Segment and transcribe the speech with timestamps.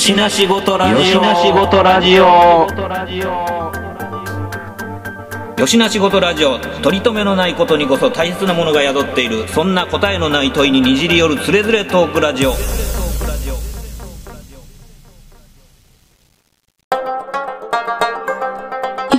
[0.00, 0.96] よしなしごとラジオ。
[0.98, 2.66] よしなしごとラジオ。
[5.60, 6.58] よしなしごとラジオ。
[6.58, 9.46] 取り留めのないことにこそ大切なものが宿っている。
[9.48, 12.52] そんな答えのない問いににじり寄るつれづれトークラジオ。
[12.52, 12.56] よ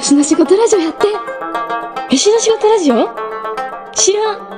[0.01, 1.13] しな仕事ラジオやってよ
[2.17, 3.07] しな仕事ラジオ？
[3.93, 4.51] 知らん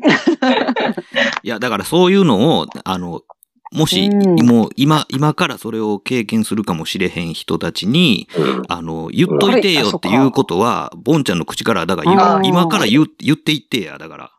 [1.42, 3.22] いや、だからそういうのを、あの、
[3.72, 8.28] もし、うんもう今、今からそれを経験するかもしれへん人たちに、
[8.68, 14.30] あの、言っといてよっていうことは、ボンちゃんの口から、だから今から言う言っていってや、だから。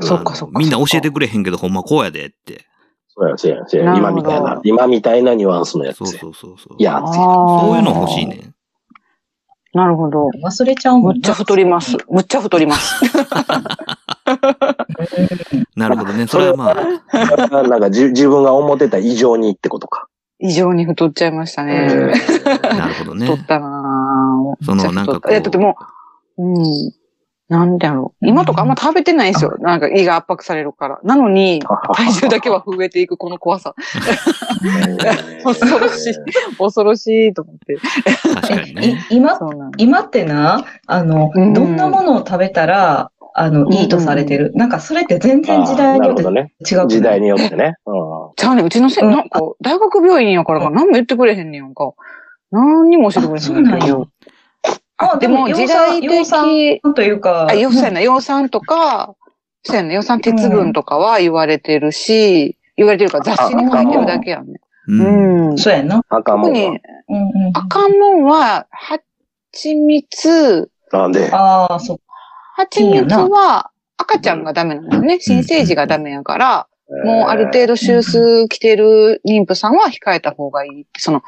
[0.00, 0.58] そっかそっか。
[0.58, 2.66] みんな教えてくくれへんけど、ほんまこうやでって。
[3.08, 3.94] そうや、そうや、そうや。
[3.96, 6.06] 今みたいな、今みたいなニュアンスのやつや。
[6.06, 6.76] そうそうそうそう。
[6.78, 8.26] いや、そういうの欲しい。
[8.26, 8.54] ねん。
[9.74, 10.28] なるほど。
[10.44, 11.96] 忘れちゃうむっちゃ太ります。
[12.10, 13.04] むっちゃ太ります。
[15.76, 16.26] なるほどね。
[16.26, 20.06] それはまあ、なんかじ自分が思ってた以上にってことか。
[20.38, 21.86] 異常に太っちゃいましたね。
[21.86, 23.42] なるほどね太。
[23.42, 24.64] ったなぁ。
[24.64, 25.76] そのなんかこういや、だっても
[26.36, 26.92] う、うん。
[27.52, 28.26] なんだろう。
[28.26, 29.54] 今とかあんま食べてないんですよ。
[29.60, 31.00] なんか胃が圧迫されるから。
[31.04, 31.62] なのに、
[31.94, 33.74] 体重だけは増えていくこの怖さ。
[35.44, 36.14] 恐ろしい。
[36.58, 37.76] 恐ろしいと思って。
[38.40, 39.06] 確かにね。
[39.10, 39.38] い今、
[39.76, 44.52] 今ってな、あの、うんどんなものを食べたら、あの、いいとされてる。
[44.54, 46.22] なんか、それって全然時代によって。
[46.22, 46.52] 違うくない。
[46.88, 47.76] 時代によってね。
[47.86, 48.02] うん
[48.36, 51.92] じゃあね、うちのせ、うんなんか、大学病院やからか何も言ってくれへんねやんか。
[52.50, 54.08] 何にも教えてくれへんねんそうなんど。
[54.96, 59.14] あ、でも時代的、養蚕というか、あ、要するに養蚕とか、
[59.64, 64.60] そうやね、養蚕鉄分とかは言われてるし、言われてるから雑誌に書いてるだけやんね。
[64.88, 65.50] うん。
[65.50, 65.58] うん。
[65.58, 66.02] そうやな。
[66.08, 66.78] あかんも特にんは。、
[67.08, 67.50] うんうん。
[67.54, 71.30] あかんもんは、蜂蜜、なんで？
[71.32, 72.00] ああ、そう。
[72.70, 75.20] 蜂蜜は赤ちゃんがダメなんですね。
[75.20, 76.68] 新生児がダメやから、
[77.04, 80.86] もうある程度周数来てる妊婦さんは控えた方がいい。
[80.98, 81.22] その、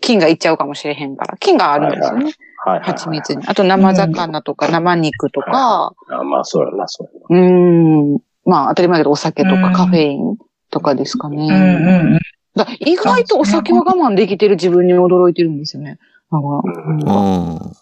[0.00, 1.36] 菌がいっちゃうかもしれへんから。
[1.38, 2.32] 菌があるんですよね。
[2.64, 3.42] はい蜂蜜に。
[3.46, 7.46] あと生魚とか生肉とか、あまあ、そうやな、そうやな。
[7.46, 8.18] うーん。
[8.44, 10.36] まあ当たり前だけどお酒とうんかカフェイン
[10.70, 11.36] とかですかね。
[11.36, 12.20] うんうんうん。
[12.54, 15.98] だ意外とお酒は我慢できてる自分に驚いてるんですよね。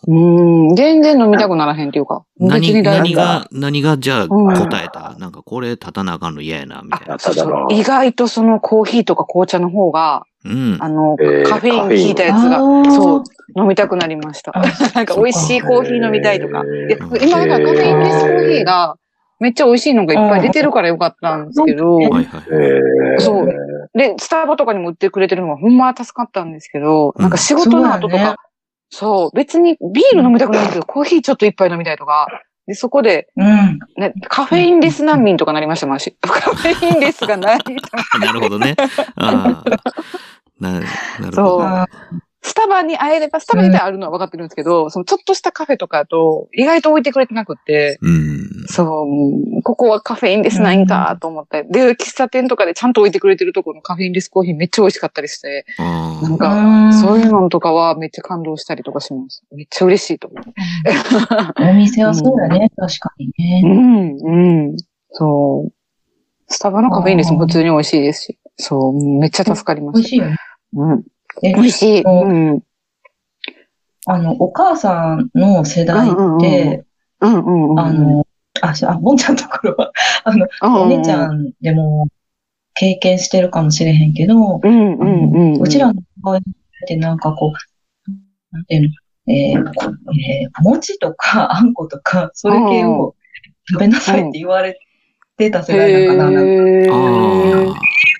[0.06, 2.25] うん、全然飲みたくならへんっていうか。
[2.38, 5.15] 別何、何が、何がじゃあうん答えた？
[5.19, 7.15] なんかこれ立たなあかんの嫌やな、みたいな。
[7.15, 7.69] あただの。
[7.71, 10.78] 意外とそのコーヒーとか紅茶の方が、うん。
[10.81, 13.25] あの、えーカフェイン効いたやつが、そう、
[13.56, 14.53] 飲みたくなりました。
[14.56, 14.62] あ
[14.94, 16.62] なんか美味しいコーヒー飲みたいとか。
[16.67, 18.97] えいや今なんかカフェインレスコーヒーが、
[19.38, 22.25] めっちゃ美味しいのがいっぱい出てるからよかったんですけど、はいはい。
[22.53, 23.49] えーそう
[23.94, 28.36] で、スターバとかにも売ってくれてるのがほんま助かったんですけど、なんか仕事の後とか、そうだね
[28.92, 32.26] そう、別にビール飲みたくないけど、コーヒーちょっと一杯飲みたいとか、
[32.66, 33.78] で、そこで、うん。
[33.96, 37.58] ね、カフェインレス難民とかなりましたもん、私 カフェインレスがない。
[38.20, 38.76] なるほどね。
[39.16, 39.70] ああ。
[40.60, 40.86] な、なる
[41.24, 41.62] ほそうど。
[41.64, 41.88] あ
[42.42, 48.66] スタバに会えれば、スタバ自体あるのは分かってるんですけど、そのちょっとしたカフェとかだと、意外と置いてくれてなくって、うん。
[48.66, 49.06] そ
[49.58, 56.22] う、ここはカフェインレスないんかと思って、で、喫茶店とかでちゃんと置いてくれてるところのカフェインレスコーヒーめっちゃ美味しかったりして、ああ。
[56.22, 59.44] なんうか、んそういうのとかはめっちゃ感動したりとかします。
[59.52, 60.44] めっちゃ嬉しいと思う。
[61.70, 63.62] お店はそうだね、確かにうね。
[63.62, 64.76] ん、うん。
[65.12, 65.72] そう。
[66.48, 69.96] スタバのカフェインレスも普通に美味しいですし、そう、めっちゃ助かります。
[69.96, 70.36] 美味しいよね。
[70.74, 71.04] うん。
[71.42, 72.02] え美味しい。
[72.02, 72.62] うん。
[74.06, 76.84] あの、お母さんの世代って、
[77.20, 77.80] うんうんうん。
[77.80, 78.26] あの、
[78.62, 79.92] あ、しあ、ボンちゃんのところは、
[80.24, 82.08] あの、お姉ちゃんでも
[82.74, 85.60] 経験してるかもしれへんけど、うんうんうん。
[85.60, 86.40] うちらの場合っ
[86.86, 88.10] てなんかこう、
[88.52, 88.88] なんていうの、
[89.28, 93.14] えーこえー餅とか あんことか、それ系を
[93.69, 94.78] 食べなさいって言われ
[95.37, 97.75] てた世代なんかな、なんかへあーあ。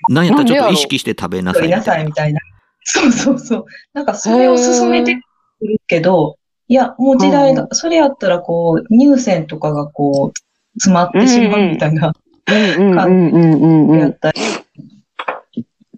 [0.09, 1.83] なんやったらちょっと意識して食べなさいみたいな。
[1.83, 2.39] 食べなさいみたいな。
[2.83, 3.65] そうそうそう。
[3.93, 5.15] なんかそれを進めて
[5.59, 6.37] くるけど、
[6.67, 10.39] いや、もう時代が、それやったらこう、乳腺とかがこう、
[10.79, 12.13] 詰まってしまうみたいな、
[12.47, 13.99] うんうんうんうんうん。
[13.99, 14.41] やったり。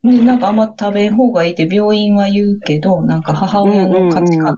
[0.03, 4.57] で、なんかあんま食べん方がいいって病院は言うけど、なんか母親の価値観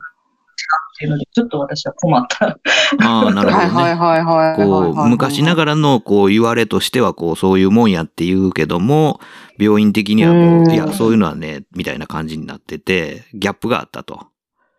[0.96, 2.58] っていうので、ちょっと私は困った。
[3.02, 3.74] ああ、なるほどね。
[3.74, 4.68] はいはいはいはいはいはい。
[4.96, 9.20] こう、昔ながらの、こう、言われとしては、こう、そういうもんやって言うけども、
[9.60, 14.28] 病院的にはもういや、そういうのはね、みたいな感じになってて、ギャップがあったと。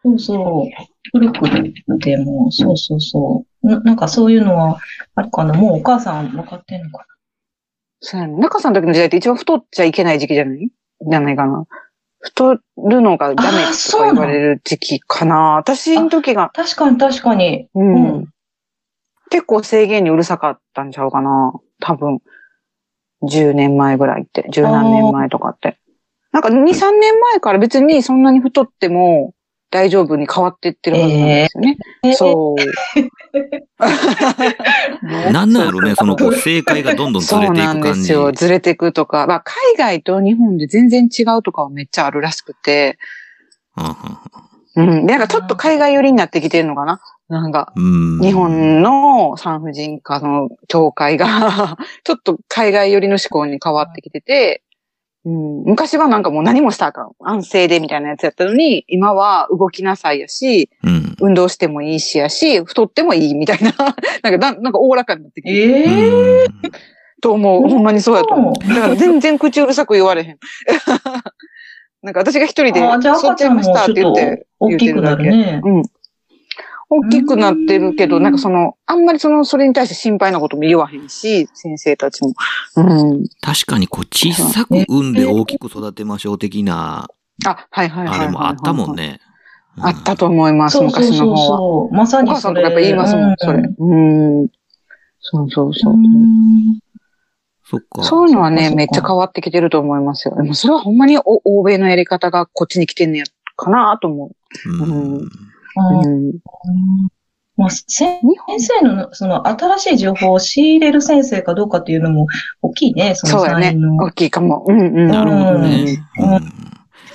[0.03, 0.87] そうそう。
[1.13, 3.67] 古くても、そうそうそう。
[3.67, 4.79] ななんかそういうのは、
[5.17, 7.05] あるかなもうお母さん分かってんのか
[8.01, 8.37] そうやね。
[8.39, 10.71] 中さんの時の時代って一番太っちゃいけない時期じゃない？
[11.11, 11.67] じゃないかな。
[12.27, 15.57] 太るのがダメとか言われる時期かな。
[15.57, 17.69] 私の時が、な確かに確かに。
[17.75, 18.29] ううんん。
[19.31, 21.53] 結構制限にうるさかったんちゃうかな。
[21.81, 22.19] 多分。
[23.23, 25.79] 10年前ぐらいって、10何年前とかって。
[26.33, 29.33] なんか2、3年前から別にそんなに太っても
[29.71, 31.77] 大丈夫に変わってってるはずなんですよね。
[32.05, 32.63] えーそう。
[35.33, 38.01] なんなんやろね、そのこう、正解がどんどんずれていそうなんく感じ。
[38.01, 38.33] ですよ。
[38.33, 39.27] ずれていくとか。
[39.27, 42.99] まあ、海外と日本で全然違うとかはめっちゃあるらしくて。
[44.77, 45.07] うん。
[45.07, 48.21] なんかちょっと海外寄りになってきてるのかななんか、うん。
[48.21, 54.63] 日本の産婦人科の協会が、 ちょっと海外寄りの思考に変わってきてて、
[55.27, 57.11] うん、昔はなんかもう何もしたらあかん。
[57.19, 61.17] 安静でみたいなやつやったのに、今は動きなさいやし、うん。
[61.21, 63.73] 運動してもいいしやし、太ってもいいみたいな、
[64.23, 66.71] なんかだ、なんかおおらかになってきてええうん
[67.21, 67.69] と思う。
[67.69, 68.69] ほんまにそうやと思う。
[68.69, 70.39] だから全然口うるさく言われへん。
[72.03, 75.61] なんか私が一人で、そう赤ちゃんもちょっって言ってと大きくなるね。
[75.65, 75.83] うん。
[76.89, 82.35] 大きくなってるけど、うんなんかその、あんまりその、それに対して心配なことも言わへんし、先生たちも。
[82.77, 82.83] う
[83.15, 83.25] ん。
[83.41, 87.09] 確かにこう、小さく産んで大きく育てましょう的な、
[87.45, 88.19] あ、はいはいはい。
[88.21, 88.97] あれもあったもん。
[88.97, 89.21] ね。
[89.79, 91.59] あったと思います、そうそうそう昔の方は。
[91.59, 91.95] そう。
[91.95, 92.63] まさお母さにそれ。
[92.63, 93.59] んとかやっぱ言いますもん、それ。
[93.79, 93.97] う
[94.45, 94.49] ん。
[95.21, 95.97] そうそうそうう。
[95.97, 96.79] ん
[97.65, 98.05] そっか。
[98.05, 100.37] そういうのはね、めっちゃ変わってきてると思いますよ。
[100.37, 103.25] でもそれはほんまにお欧米のやり方がこっちに来てんねや
[103.57, 104.31] かなと思
[104.67, 105.31] うんうん
[105.77, 105.83] う。
[105.83, 106.33] うんうん。
[107.57, 108.21] まあ、せ先
[108.59, 112.27] 生の、その、新しい情報を仕入れる先生かどうかっていうのも
[112.61, 113.81] 大きいね、そのそうやねサイン。
[113.81, 113.97] の。
[113.97, 114.65] 大きいかも。
[114.69, 115.09] うんうん。
[115.09, 115.99] なるほどね。
[116.19, 116.67] うんうん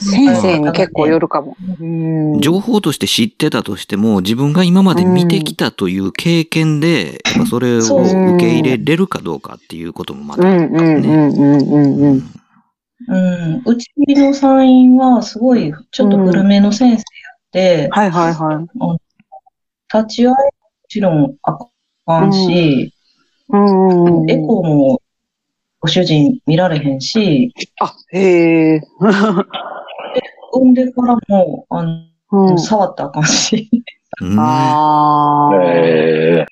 [0.02, 1.56] 先生に結構よるかも。
[1.80, 2.40] うん。
[2.42, 12.24] 情報として知ってたとしても、自分が今まで見てきたという経験で、やっぱそれを受け入れれるかどうかっていうこともまた、うんうんうんうんうんうん。
[13.08, 13.62] うん。
[13.66, 17.04] うちのサインは、すごい、ちょっと古めの先生
[17.54, 18.68] はいはいはい。
[19.94, 20.40] 立ち会いもも
[20.88, 21.58] ちろんあ
[22.06, 22.94] かんし、
[23.50, 24.32] うんうんうん。
[24.32, 25.02] エコーも
[25.82, 28.82] ご主人見られへんし、あ、へえ。
[30.54, 32.60] 産んでからも、あの、うん。
[32.60, 33.70] 触ったらあかんし、
[34.22, 35.56] うんああ。
[35.64, 36.46] え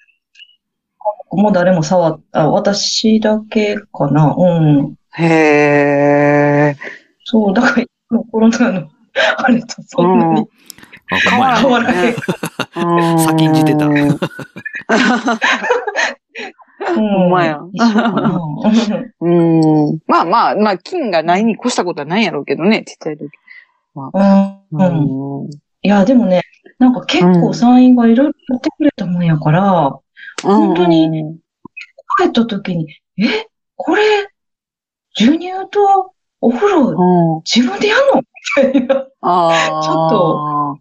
[1.31, 4.95] もう誰も触った、私だけかな、うん。
[5.11, 5.25] へ
[6.73, 6.75] え。
[7.23, 8.89] そう、だから、今のコロナの、
[9.37, 10.47] あれとそんなにあ、ほん
[11.09, 12.15] 変わらへん。
[12.15, 12.15] う
[13.15, 14.17] ん先んじてたうん
[16.95, 17.59] ほんまや。
[20.07, 23.29] まあまあ、まあ、菌がないに越したことはないんやろうけどね、ちっちゃい時。
[23.95, 24.11] うん
[24.71, 25.49] うんうん。
[25.81, 26.41] いや、でもね、
[26.77, 29.99] なんか結構産院がいろいろやってくれたもんやから、
[30.43, 31.09] 本当に
[32.17, 34.01] 帰った時に、え、これ、
[35.15, 37.41] 授乳とお風呂うん。
[37.43, 38.21] 自分でやんの？
[38.21, 39.05] みたいな。
[39.21, 39.81] ああ。
[39.83, 40.77] ちょっと。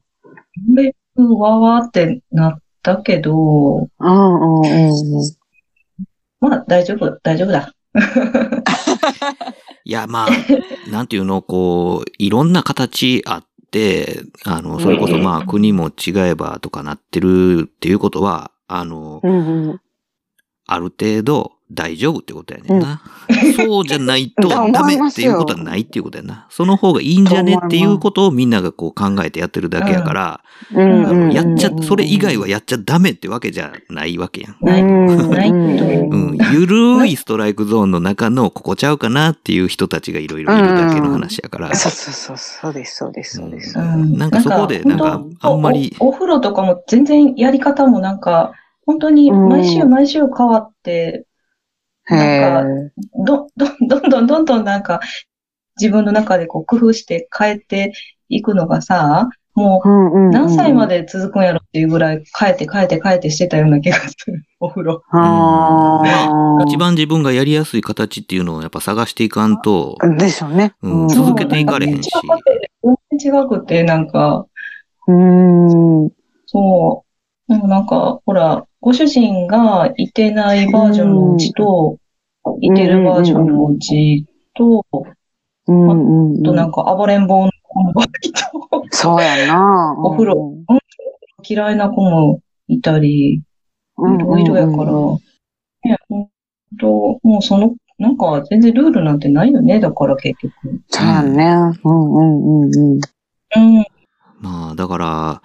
[0.74, 3.88] で、うわわってなったけど、うん。
[3.98, 4.66] うん。
[4.66, 5.38] うん。
[6.40, 7.74] まあ大丈夫、大丈夫だ。
[9.84, 10.28] いや、まあ、
[10.90, 11.06] なん。
[11.06, 12.52] ていうの、こう、いろん。
[12.52, 19.32] な形あって、あの、それこそまあ、国も違えばとかなってるっていうことは、あの、うん。
[19.32, 19.80] うん。
[20.66, 23.02] ある程度大丈夫ってことやねんな。
[23.56, 26.46] そうじゃないと だダメっていうことはないっていうことやな。
[26.50, 30.40] その方がいいんじゃねっていうことをみんながこう考えてやってるだけやから、
[30.74, 34.56] うんあのやっちゃ、それ以外はやっちゃダメってわけじゃないわけやん。
[34.60, 36.38] ない、うんないうん。
[36.52, 41.74] ゆるいストライクゾーンの中のここちゃうかなっていう人たちがいろいろいるだけの話やから。
[41.74, 43.78] そうそうそう、そうです、そうです、そうです。
[43.78, 48.52] うんなんかそこでなんかあんまりおお風呂とかも全然やり方もなんか、
[48.86, 51.26] 本当に毎週毎週変わって、
[52.10, 52.90] へえ。
[53.24, 55.00] ど、ど、 どんどんどんどんなんか
[55.80, 57.92] 自分の中でこう工夫して変えて
[58.28, 64.44] いくのがさ、もう何歳までで続くんやろっていうぐらい変えて変えて変えてしてたような気がする。
[64.60, 65.02] お風呂。
[66.64, 70.74] 一番自分がやりやすい形っていうのをやっぱ探していかんと、でしょうね。
[70.82, 72.10] うん続けていかれへんし
[72.82, 74.46] 全然違くて、なんか、
[75.08, 76.10] うん。
[76.46, 77.07] そう。
[77.48, 81.98] でもなんか、ほら、ご主人がいてないバージョンのうちと、
[82.60, 84.84] いてるバージョンのうちと、
[85.66, 86.40] うんうんうん。
[86.40, 89.94] あとなんか暴れん坊の子の場合と、そうやな。
[89.98, 90.58] お風呂
[91.42, 93.42] 嫌いな子もいたり、い
[93.96, 94.92] うんろいろやから、
[95.84, 96.28] ね、本
[96.78, 96.86] 当
[97.22, 100.54] もうその、なんか全然ルールなんてないよね、だから結局。
[100.88, 101.44] そうやね。
[101.82, 103.00] うんうんうんうん。
[103.56, 103.86] うん。
[104.40, 105.42] まあ、だから、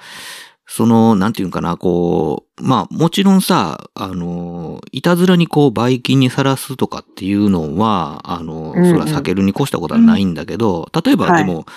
[0.75, 8.85] その、なんていうんかな、こう、まあ、もちろんさ、あの、いたずらにこう、ばい菌にさらすとかっていうのは、あの、うんうん。
[8.87, 11.45] それは避けるに越したことはないんだけど、例えばはい。
[11.45, 11.67] でも、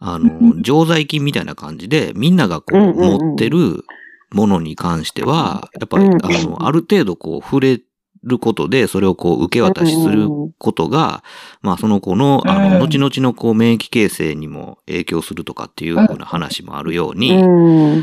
[0.00, 3.86] あの、常在菌みたいな感じで、みんながこう、持ってる
[4.32, 6.18] ものに関しては、やっぱり、うん。
[6.22, 7.80] あの、ある程度こう、触れ
[8.24, 11.22] ることで、それをこう受け渡しすることが、
[11.60, 17.32] まあその子の、あの、後々のこう免疫形成にも影響するとかっていうふうな話もあるように、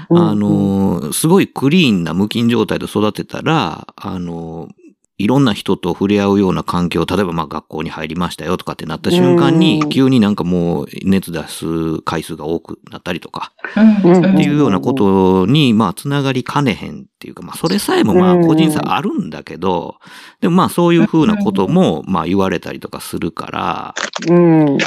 [0.10, 4.70] あの、すごいクリーンな無菌状態で育てたら、あの、
[5.20, 14.08] いろんな人と触れ合うような環境、例えばまあ学校に入りましたよとかってなった瞬間に、急になんかもう熱出す回数が多くなったりとか、って
[14.44, 19.98] いうようなことに、まあつながりかねへんっていうか、まあそれさえもまあ個人差あるんだけど、
[20.40, 23.96] でもまあそういうふうなこともまあ言われたりとかするから、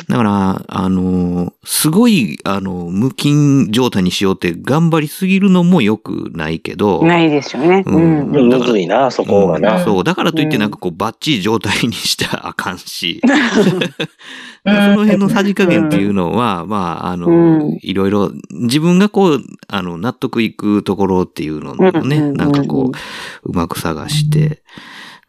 [0.09, 7.83] だから、あの、すごい、あの、無菌状態にしようって頑張りすぎるのも良くないけど、ないですよね。
[7.87, 8.31] うん。
[8.31, 9.83] むずいな、そこがな。
[9.85, 13.21] そう、だからといってなんかこう、バッチリ状態にしちゃあかんし、
[14.65, 21.75] その辺のさじ加減っていうのは、まあ、あの、いろいろ、自分がこう、あの、納得いくところっていうのを
[22.05, 24.63] ね、なんかこう、うまく探して、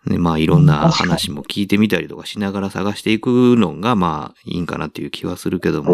[0.05, 5.93] ね、まあいろんな話も聞いてみたりとかしながら探していくのがまあいいんかなっていう気はするけども、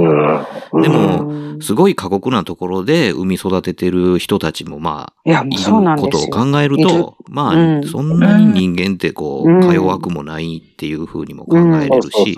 [0.81, 12.35] でも、すごい過酷なところで産み育ててる人たちもまあ、いることを考えると、まあ、そんなに人間ってこう、か弱くもないっていうふうにも考えれるし、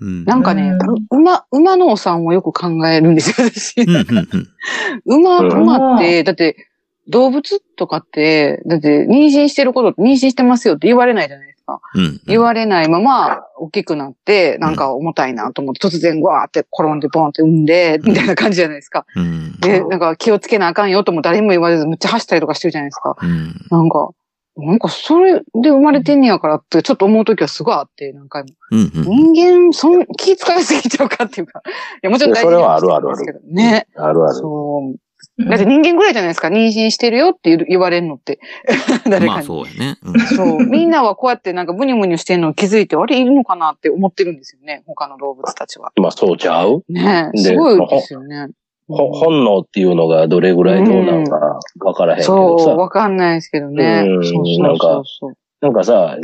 [0.00, 0.72] なんかね、
[1.10, 3.80] 馬、馬のお産をよく考えるんですよ、私。
[5.06, 6.68] 馬、馬って、だって、
[7.08, 11.80] 動物とかって、だって妊娠してること、妊娠してますよって言われないじゃないですか。
[11.94, 19.06] うん、言われないまま大きくなって、なんか重たいなと思って、突然わーって転んでボンって産んで、みたいな感じじゃないですか。
[19.16, 23.16] うん、で、なんか気をつけなあかんよとも誰も言われず、むっちゃ走ったりとかしてるじゃないですか。
[23.20, 24.10] うん、なんか、
[24.56, 28.50] なんかそれで生まれてんねやからってちょっと思うときはすごいあって、何回も。
[28.70, 31.60] うんうん、人間、そん、気遣いすぎちゃうかっていうか。
[31.60, 31.70] い
[32.02, 33.88] や、もちろん大事なんですけどね。
[33.96, 34.34] あるある。
[34.34, 34.96] そう。
[35.36, 38.38] だって人間ぐらいじゃないですか、妊娠してるよって言われるのって。
[39.04, 39.26] 誰かに。
[39.26, 40.66] まあそうやね、うん、そう。
[40.66, 44.84] みんなはこうやってなんかブニュブニュしてるのを気づいて、あれいるのかなって思ってるんですよね。
[44.86, 45.90] 他の動物たちは。
[46.00, 46.84] まあそうちゃう？
[46.88, 48.48] ねすごいですよね。
[48.86, 52.64] 本能っていうのがどれぐらいどうなんかわからへんけどさ。
[52.64, 54.04] そう、わかんないですけどね。
[54.06, 55.32] うん、そうそうそう。
[55.62, 56.18] なんかさ、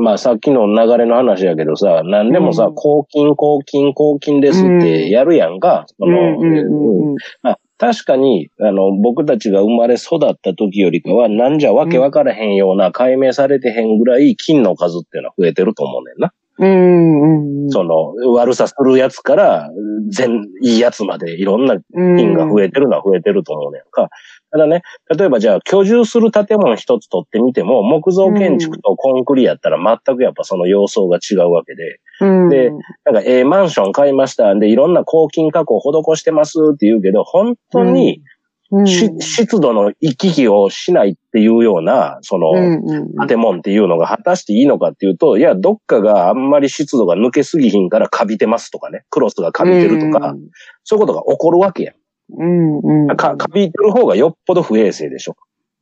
[0.00, 5.84] まあさっきの流れの話やけどさ、何でもさ、抗菌、抗菌、抗菌ですってやるやんか。
[5.98, 6.38] その、
[7.78, 16.32] 確かに、あの、僕たちが生まれ育った時よりかは、なんじゃわけわからへんような、解明されてへんぐらい菌の数っていうのは増えてると思うねんな。
[16.58, 16.66] う
[17.66, 19.70] んその、悪さするやつから、
[20.10, 24.08] 全、いいやつまでいろんな菌が増えてるのは増えてると思うねんか。
[24.56, 24.82] ただね、
[25.14, 32.70] 例えばじゃあ居住する建物一つ取ってみても、木造建築とコンクリやったら全くやっぱその様相が違うわけで、うん、で、
[33.04, 38.22] なんか、ええマンション買いましたんで、いろんな抗菌加工を施してますって言うけど、本当に、
[38.72, 42.52] うん、湿度の行き来をしないっていうような、その、
[43.28, 50.34] 建物っていうのが果たしていいのかっていうと、いや、どっかがあんまり湿度が抜けすぎひんからカビてますとかね、クロスがカビてるとか、
[50.82, 51.92] そういうことが起こるわけや。
[52.30, 55.36] うんうん、か、カビてる方がよっぽど不衛生でしょ。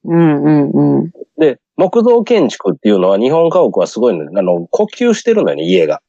[0.04, 1.10] うんうんうん。
[1.38, 6.00] で、木造建築っていうのは日本家屋はすごい、ね、あの、呼吸してるのよね、家が。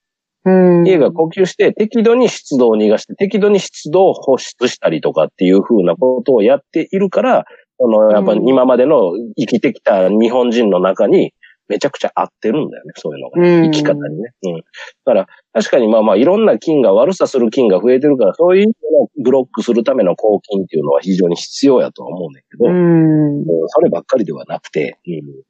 [0.86, 7.46] 家が呼吸して適度に湿度を逃がして適度に湿度を放出したりとかっていうふうなことをやっているから、
[7.80, 11.34] その、やっぱ今までの生きてきた日本人の中に
[11.67, 14.34] めちゃくちゃ合ってるんだよね、そういうのが、ね、生き方にね。
[14.43, 14.55] うん。
[14.57, 14.63] だ
[15.05, 25.00] から、確かにまあまあいろんな菌が、悪さする菌が増えてるから、そういうのをブロックするための抗菌っていうのは非常に必要やとは思うんだけど、うん、そればっかりではなくて、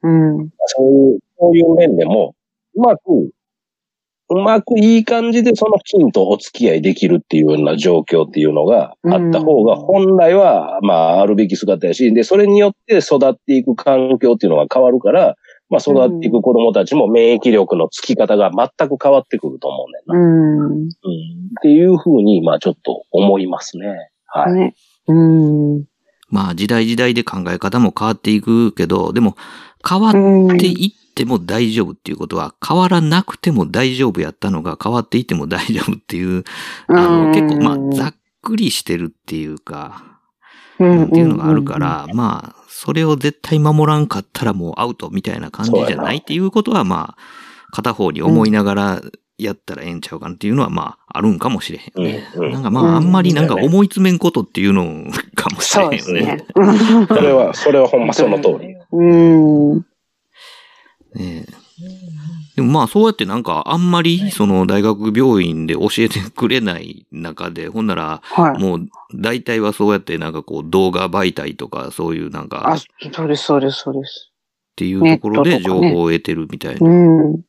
[0.02, 2.34] うん、そういう、そういう面でも、
[2.74, 3.30] うまく
[4.28, 15.36] うまくいい感じでその菌とお付き合いできるっていうような状況っていうのがあった方が、本来は、まあ、あるべき姿やし、で、それによって育っていく環境っていうのが変わるから、
[15.68, 20.64] まあ、育っていく子供たちも免疫力のつき方が全く変わってくると思うねんな。
[20.64, 20.82] うん。
[20.82, 20.88] うん。
[20.88, 20.88] っ
[21.62, 24.10] ていうふうに、まあ、ちょっと思いますね。
[24.26, 24.52] はい。
[24.52, 24.74] ね、
[25.08, 25.14] う
[25.78, 25.84] ん。
[26.28, 29.36] まあ、時代時代で考え方も変わっていくけど、でも、
[29.88, 30.12] 変わっ
[30.58, 36.44] ていっても大丈夫っていうことは、変わらなくても大丈夫やったのが変わっていっても大丈夫っていう、
[36.88, 40.15] あの、結構、まあ、ざっくりしてるっていうか、
[40.76, 49.02] っていうのがあるから、まあ、それを絶対守らんかったらもうアウトみたいな感じじゃないっていうことは、まあ、片方に思いながら
[49.38, 52.26] やったらええんちゃうかなっていうのは、まあ、あるんかもしれへんね。
[52.34, 56.44] なんかまあ、あんまりなんか思い詰めんことっていうのかもしれへんよね。
[57.08, 58.74] それは、それはほんまその通り。
[58.92, 59.86] うん。
[61.14, 61.46] ね
[62.56, 68.22] でもまあそうやってなんかあんまりその大学病院で教えてくれない中で、ほんなら
[68.58, 72.66] もう大体はそうやってなんかこう動画媒体とかそういうなんか。
[72.66, 74.32] あ、そうです、そうです、そうです。
[74.72, 76.90] っていうところで情報を得てるみたいな。
[76.90, 77.40] うん。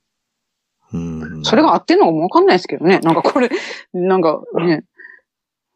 [0.94, 1.44] うん。
[1.44, 3.00] それが合ってんのかもわかんないですけどね。
[3.00, 3.50] なんかこれ、
[3.94, 4.84] なんかね、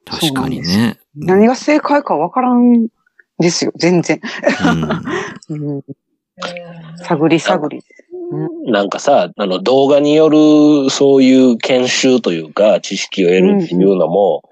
[0.06, 1.00] 確かにね。
[1.16, 2.88] 何が正解かわからん
[3.40, 4.20] ですよ、全然。
[5.50, 5.84] うん うん、
[6.98, 7.82] 探り探り。
[8.66, 14.44] なんかさ、あの動画によるそういう研修というか知識を得るっていうのも、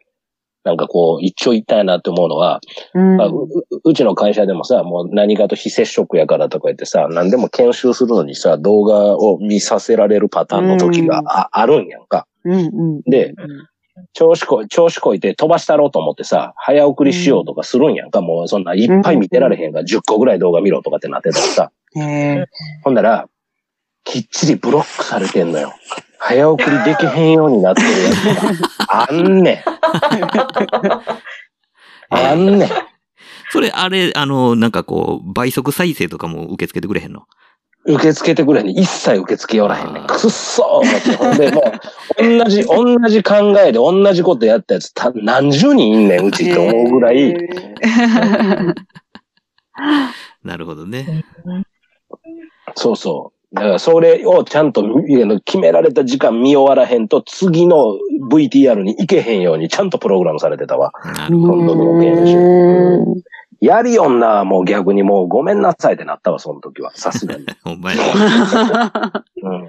[0.66, 2.60] なんかこう一長一短やなって思うのは、
[2.94, 3.18] うん。
[3.18, 3.48] まあう
[3.84, 12.28] うちの会社でもさ、もう何かと非接触やからとか言ってさ、何でも研修するのにさ、動画を見させられるパターンの時があ,、あるんやんか。
[12.44, 12.58] うんう
[13.00, 13.34] ん、で、
[14.14, 18.22] 調子こい、調子こいて飛ばしたろうと思ってさ、早送りしようとかするんやんか。
[18.22, 21.72] もうそんないっぱい見てられへんが、10個ぐらい動画見ろとかってなってたらさ。
[22.84, 23.28] ほんなら、
[24.04, 25.74] きっちりブロックされてんのよ。
[26.20, 28.14] 早送りできへんようになってるやつ
[28.86, 29.08] が。
[29.08, 29.64] あんねん。
[32.16, 32.70] あんねん。
[33.52, 37.24] それ、あれ、あの、なんかこう、倍速再生とかも受け付けてくれへんの？
[37.86, 38.78] 受け付けてくれへんねん。
[38.78, 40.08] 一切受け付けよらへんねん。
[40.08, 41.16] くっそー思って。
[41.16, 41.62] ほんで、も
[42.20, 47.34] う、同じ、同じ考えで同じことやったやつ、た何十人いんねん、うちって思うぐらい。
[50.44, 51.24] なるほどね。
[52.76, 53.39] そうそう。
[53.52, 54.84] だから、それをちゃんと
[55.44, 57.98] 決められた時間見終わらへんと、次の
[58.32, 60.92] VTR に行けへんようにちゃんとプログラムされてたわ。
[61.04, 61.54] なるほど。
[61.54, 63.24] 今度の研修。
[63.62, 66.92] やりよんな、もう逆にもうごめんなさいってなったわ、その時は。
[66.96, 67.46] さすがに。
[67.64, 67.98] ほんまや。
[69.44, 69.68] うん。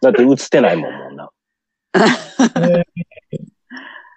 [0.00, 1.30] だって映ってないもん、もんな。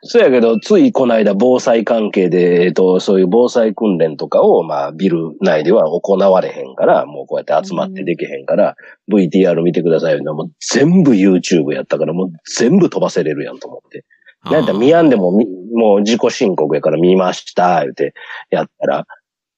[0.02, 8.76] そうやけど、ついこの間防災関係で、えっと、そういう防災訓練とかを、まあ、ビル内では行われへんから、もうこうやって集まってできへんから、
[9.12, 10.34] VTR 見てくださいよ。
[10.34, 14.06] もう全部 YouTube やったから、もう全部飛ばせれるやんと思って。
[14.46, 18.14] なんやったら見やんでもみ、もう自己申告やから見ました、言うて、
[18.50, 19.06] やったら、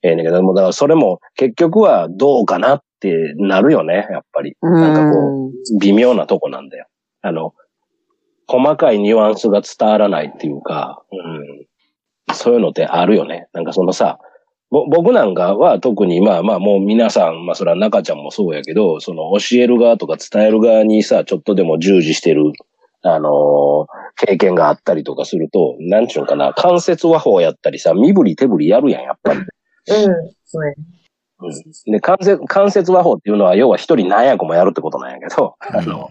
[0.02, 4.56] ええねんけど、もうだからそれも結局はどうかなってなるよね、やっぱり。
[4.62, 6.88] なんかこう、微妙なとこなんだよ。
[7.22, 7.54] あの、
[8.52, 13.48] 細かいニュアンスが伝わらないっていうか、うん、そういうのってあるよね。
[13.54, 14.20] なんかそのさ、
[14.70, 22.52] 僕なんかは特にまあまあもう皆さん、まあそれは中ちゃんもそうやけど、その教える側とか伝える側にさ、ちょっとでも従事してる、
[23.04, 29.40] あのー経験があったりとかすると、なんちゅうかな、関節和法やったりさ、身振り手振りやるやん、やっぱり。
[29.40, 29.46] うん。
[30.46, 30.74] そうや。
[31.86, 36.10] で、関節、関節和法っていうのは、要は一人何役もやるってことなんやけど、あの、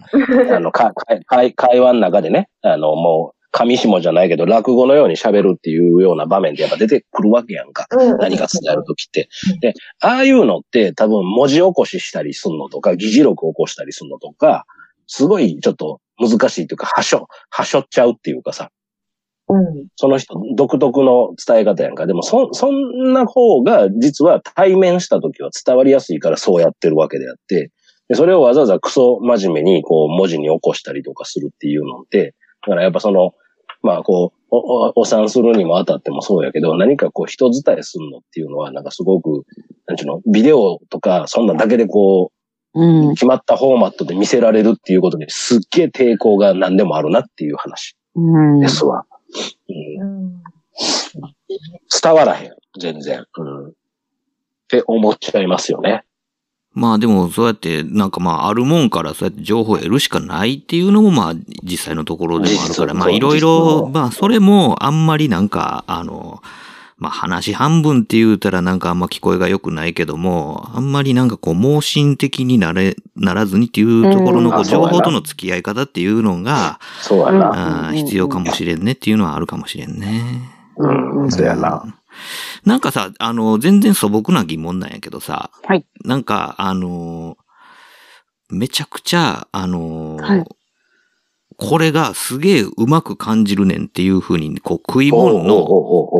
[0.55, 0.93] あの、 か、
[1.25, 7.85] 会、会話の中でね、あの、もう、上下じゃないけど、落語のように喋るっていうような場面ってやっぱ出てくるわけやんか。
[7.91, 9.27] うん何か伝えるときって。
[9.59, 14.65] で、ああいうのって多分文字起こししたりすんのとか、議事録起こしたりすんのとか、
[15.07, 18.71] すごいちょっと難しいというか、はしょ、はしょっちゃうっていうかさ、
[19.51, 19.87] うん。
[19.95, 22.07] その人独特の伝え方やんか。
[22.07, 27.71] でも、そ、そんな方が、実は対面した時は伝わりやすいからそうやってるわけであって、
[28.07, 33.33] でそれをわざわざクソ真面目に、こう、文字に起こしたりとかするっていうのって、だからやっぱその、
[33.83, 34.57] まあ、こう、お、
[34.89, 39.45] お、お産するにもあたってもそうやけど、何かこう、人伝えするのっていうのは、なんかすごく、
[39.87, 42.31] なんちゅうの、ビデオとか、そんなんだけでこ
[42.73, 49.05] うんう、決まったフォーマットで見せられるっていうことに、すっげえ抵抗が何でもあるなっていう話うんですわ。
[49.69, 50.41] うんうん。
[52.01, 52.51] 伝わらへん。
[52.79, 53.25] 全然。
[53.37, 53.67] うん。
[53.69, 53.71] っ
[54.67, 56.03] て思っちゃいますよね。
[56.73, 66.41] まあでも、そうやって、なんかまあ、あるもんからそうやって情報を得るしかないっていうのもまあ、実際のところでもあるから、実まあいろいろ、まあそれもあんまりなんか、あの、
[67.01, 77.91] まあ話半分って言うたらなんかあんま聞こえが良くないけども、あんまりなんかこう、盲信的になれ、ならずにっていうところのうんこう情報との付き合い方っていうのが、そうやな。
[77.91, 80.21] 必要かもしれんねっていうのはあるかもしれんね。
[80.77, 81.83] うん、そうやな。
[82.65, 87.35] なんかさ、あの、全然素朴な疑問なんやけどさ、はいなんか、あの、
[88.51, 90.45] めちゃくちゃ、あの、はい
[91.63, 95.67] これがすげえうまく感じるねんっていう風に、こう、食い物の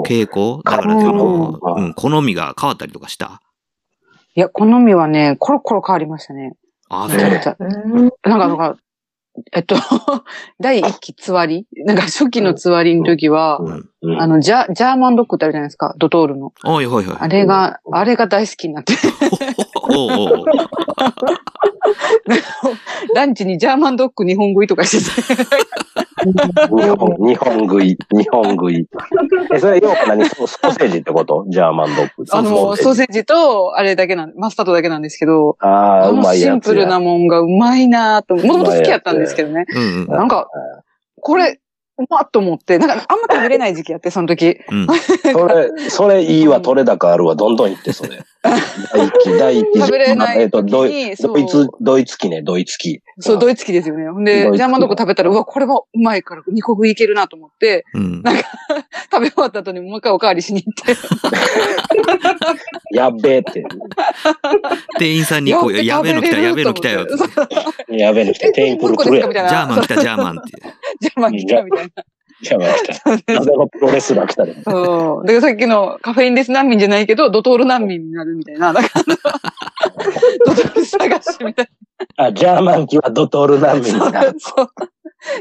[0.05, 0.61] 傾向。
[0.63, 3.41] だからその、うんうん、好みが変わったりとかした？
[4.35, 6.53] いや、好みはね、コロコロ変わりましたね。
[6.89, 7.57] ああ、ねそう。
[8.23, 8.77] なんか、なんか、
[9.53, 9.75] えっと、
[10.59, 11.65] 第一期つわり？
[11.85, 13.59] なんか初期のつわりの時は、
[14.19, 16.53] あの、ジャ、ジャーマンドッグってあるじゃないですか、ドトールの。
[16.65, 17.15] おいおいおい。
[17.17, 18.93] あれが、あれが大好きになって、
[23.15, 25.45] ランチにジャーマンドッグ日本食いとかしてて。
[26.23, 28.87] 日本、日本食い、日本食い。
[29.53, 30.25] え、それ要は何？
[30.25, 31.45] ソソーセージってこと？
[31.49, 32.25] ジャーマンドッグ。
[32.31, 36.51] あの、ソーセージと、あれだけなん、マスタードだけなんですけど、ああ、うまいやつや。
[36.53, 39.65] シンプルなもんがうまいなぁと、もともと好きやったんですけどね。
[39.73, 40.07] うんうん。
[40.07, 40.47] なんか、
[41.19, 41.59] これ、
[41.97, 44.57] うまっと思って、なんかあんま食べれない時期やって、その時。
[44.69, 44.87] うん。
[45.31, 48.19] それ、それいいわ、取れ高あるわ、どんどんいって、それ。
[48.93, 49.79] 第一期、第一期。
[49.79, 53.01] 食べれないえっと、ドイ時にそうドイツ、ドイツ期ね、ドイツ期。
[53.21, 54.09] そう、ドイツ期ですよね。
[54.09, 58.23] ほんでジャーマンドッグ食べたら、うわ、これもうまいから、2個食いいけるなと思って、うん。
[59.11, 61.01] 食べ終わった後にもう一回おかわりしに行って。
[62.95, 63.63] やっべえって。
[64.99, 67.07] 店員さんにこう、やべえの来た、やべえの来たよ
[67.89, 69.27] やべえの来て、店員プルプルや。
[69.31, 69.49] みたいな。
[69.49, 70.51] ジャーマン来た、ジャーマンって。
[71.01, 72.03] ジャーマン来たみたいな。
[72.41, 73.33] ジャーマン来た。
[73.33, 74.55] 謎のプロレスラー来たで。
[74.63, 75.27] そう。
[75.27, 78.73] で、さっきのカフェインレス難民じゃないけど、ドトール難民になるみたいな。
[78.73, 78.89] なんか
[80.45, 81.69] ドトール探しみたい
[82.17, 84.23] あ、ジャーマン期はドトール難民だ。
[84.23, 84.35] そう。
[84.39, 84.69] そう。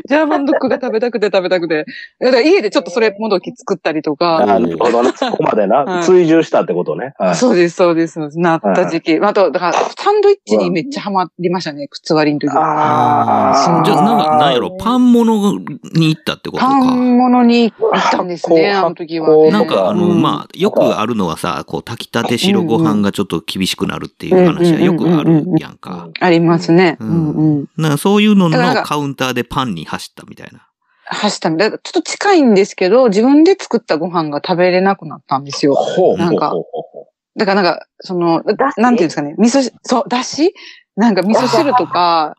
[0.09, 1.85] ジャーマンドッグが食べたくて食べたくて。
[2.20, 4.46] だから家でちょっとそれもどき作ったりとあか。
[4.46, 5.12] なるほどね。
[5.16, 5.85] そこまでな。
[5.85, 7.14] はい追従したってことね。
[7.18, 7.35] はい。
[7.37, 8.18] そうです、そうです。
[8.38, 9.18] なった時期。
[9.18, 12.50] あと、だから、サンドイッチにめっちゃハマりましたね、靴割りの時。
[12.53, 15.59] あじゃあ、なんか、なんやろ、パン物
[15.94, 16.94] に行ったってことパか。
[16.94, 19.50] ン物に行ったんですね、あの時は。
[19.50, 26.09] なんか、あの、うんまあ、よくあるのはさ、こう、炊きたて白ご飯がちょっと厳しくなるっていう話はよくあるやんか。
[26.20, 26.96] ありますね。
[27.00, 27.66] ううん
[27.98, 30.66] そういうののカウンターでパンに走ったみたいな。
[31.06, 31.70] 走ったみたい。
[31.70, 35.74] だからちょっと近いんですけど、自分で作ったご飯が食べれなくなったんですよ。
[35.74, 36.16] ほう。
[36.18, 38.42] なんかほうほうほうだからなんか、その、
[38.76, 40.52] なんていうんですかね、味噌し、そう、だし？
[40.96, 42.36] なんか味噌汁とか、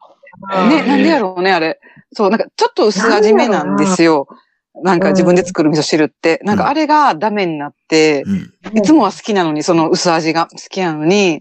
[0.70, 1.80] ね、なんでやろうね、あれ。
[2.14, 4.28] そう、なんかちょっと薄味めなんですよ。
[4.76, 6.40] なんか自分で作る味噌汁って。
[6.44, 8.54] なんかあれがダメになって、うん。
[8.76, 11.40] いつもは好きなのに、その薄味が好きなのに、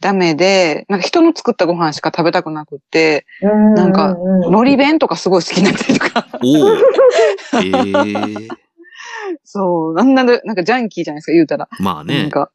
[0.00, 4.16] ダメで、なんか人の作ったご飯しか食べたくなくって、なんか
[4.46, 6.26] 海苔弁とかすごい好きになったりとか。
[9.44, 11.68] そう、なんなんで、なんかジャンキーじゃないですか、言うたら。
[11.78, 12.30] まあなんね。
[12.30, 12.50] か、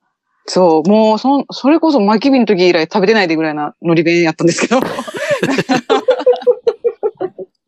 [0.46, 4.80] そう、もう、そん、それこそ、巻き火の時以来食べてないでぐらいな海苔弁やったんですけど、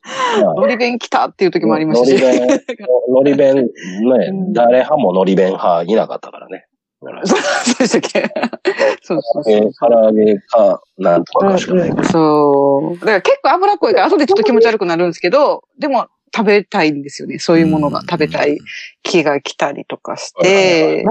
[0.58, 2.14] 海苔弁来たっていう時もありましたし。
[2.16, 2.60] 海苔弁、
[3.08, 6.66] 海苔弁、ねうん、誰派も海苔弁派いなかったからね。
[7.24, 8.30] そうそうでしたっけ？
[9.02, 11.92] そうそうえー唐揚げか、なんとかかしかない。
[12.12, 13.00] そう。
[13.00, 17.40] だから結構脂っこいから、後でちょっと気持ち悪くなるんですけど、でも食べたいんですよね。
[17.40, 18.58] そういうものが食べたい
[19.04, 21.06] 気が来たりとかして。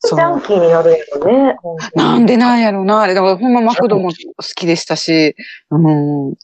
[0.00, 0.40] そジャンう。
[0.42, 1.56] キーになるんやろね。
[1.94, 3.02] なんでなんやろうな。
[3.02, 4.14] あれ、だからほんまマクドも好
[4.56, 5.36] きでしたし、
[5.70, 6.34] うん。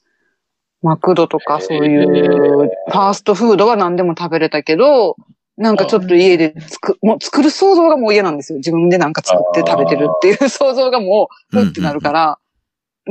[0.82, 5.16] マクドとかそういう、ファーストフードは何でも食べれたけど、
[5.56, 8.58] なんかちょっと家で作、もう作る想像がもう嫌なんですよ。
[8.58, 12.38] 自分でなんか作って食べてるっていう想像がもう、ふってなるから、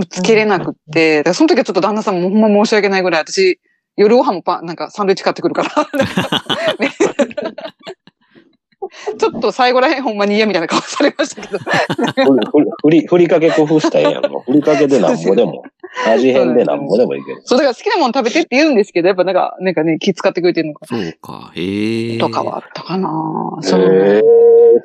[0.10, 3.60] つけれなくって、だからその時はちょっと旦那さんもほんま申し訳ないぐらい、私、
[3.97, 5.71] 夜ご飯もパン、なんかサンドイッチ買ってくるから。
[9.19, 11.60] ちょっと最後らへんほんまに嫌みたいな顔されましたけど。
[12.82, 14.23] ふりふり、かけ工夫したらええやん。
[14.45, 15.63] ふりかけでなんぼでも。
[16.05, 17.41] 味変でなんぼでもいける。
[17.45, 21.51] そう、だから好きなもの食べてって言うんですけど、やっぱなんか、なんかね、気使ってくれてるのか、そうか。
[21.55, 22.17] へえ。
[22.17, 23.10] とかはあったかな
[23.62, 23.81] そう。
[23.81, 24.21] えー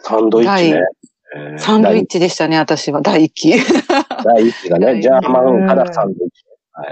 [0.01, 0.81] サンドイッチね。
[1.37, 3.03] えーサンドイッチでしたね、私は。
[3.03, 3.55] 第一期。
[4.25, 6.45] 第一期がね、ジャーマンからサンドイッチ。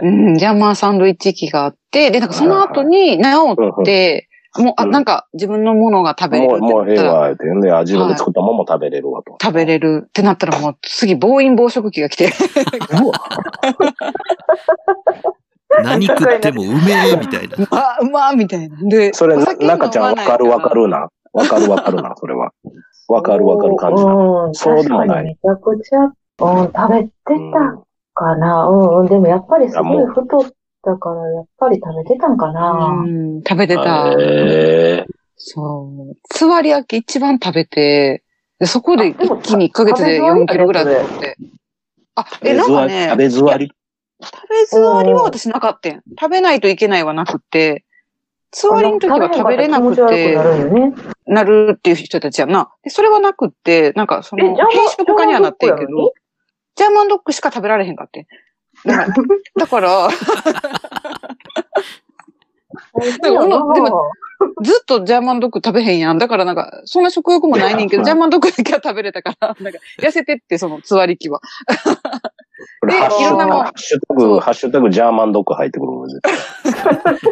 [0.02, 4.28] うん、ジャーマンサンドイッチ期があって、で、なんかその後に治って、
[4.58, 9.36] もう、あ、なんか自分のものが食べれるもう、ってもうええわ、ってんで、自分で作ったもんも食べれるわと。
[9.40, 12.32] 食べれるってなったらもう次暴飲暴食期が来て、
[13.02, 13.12] うわ
[15.84, 16.72] 何食ってもうめ
[17.12, 17.56] えみたいな。
[17.70, 18.76] あ、うまーみたいな。
[18.88, 21.08] で、それ、中ちゃんわかるわかるな。
[21.32, 22.52] わかるわかるな、 それは。
[23.08, 24.12] わかるわかる感じな。
[24.12, 26.12] うん、そうでもないめちゃくちゃ、うん、
[26.74, 27.58] 食べてうんた
[28.14, 28.66] かな。
[28.66, 30.44] うん、うん、でもやっぱりすごい太っ
[30.82, 33.02] たから、やっぱり食べてたんかな。
[33.04, 34.14] うん、食べてた。
[34.18, 36.16] へそう。
[36.28, 38.22] つわり焼き一番食べて、
[38.58, 41.36] でそこであでも一気に1ヶ月で4キロぐらい太って。
[42.14, 43.72] あ、え、なんかね、食べずわり。
[44.22, 46.02] 食べずわりは私なかったん。
[46.18, 47.84] 食べないといけないはなくて、
[48.50, 50.94] つわりの時は食べれなくてな、るよね。
[51.26, 52.70] なるっていう人たちやんな。
[52.82, 56.12] でそれはなくって、なんかその、えジャーマン変色とかにはなってんけど、
[56.74, 58.26] ジャーマンドッグしか食べられへんかって。
[58.84, 60.08] だから、
[63.22, 64.10] でもでも
[64.62, 66.18] ずっとジャーマンドッグ食べへんやん。
[66.18, 71.40] だからなんか、そんな食欲もないねんけど、ジャーマンドッグだけは食べれたから、 なんか、痩せてって、その、つわり期は。
[72.86, 73.64] でいろんなもん。
[73.64, 76.20] ハッシュタグ、ハッシュタグジャーマンドッグ入ってくるの絶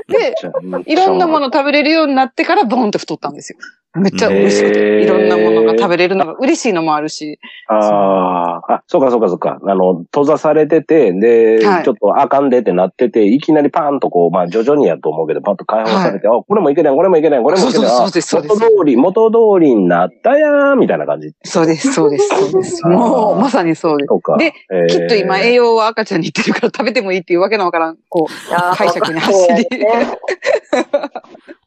[0.09, 3.59] で、対いろんなもの食べれるようになってから、ボンって太ったんですよ。
[3.95, 5.03] めっちゃ嬉しくて。
[5.03, 7.39] いろんなものが食べれるのが嬉しいのもあるし。
[7.69, 9.59] ああ、あ、そうかそうかそうか。
[9.63, 17.89] あの、閉ざされてて、で、はいちょっとあかんでってなってて、いきなりパーンとこう、まあ徐々にやと思うけど、パッと解放されて、あ、これもいけない、これもいけない、これもいけない。
[17.89, 21.33] そうですそうですあ元通り、元通りになったやーみたいな感じ。
[21.45, 22.87] そうです、そうです、そうです。
[22.87, 24.39] もう、まさにそうです。
[24.39, 29.67] でえーきっと今栄養は赤ちゃんにいってるから食べてもいいっていうわけのわからん、こう、解釈に走り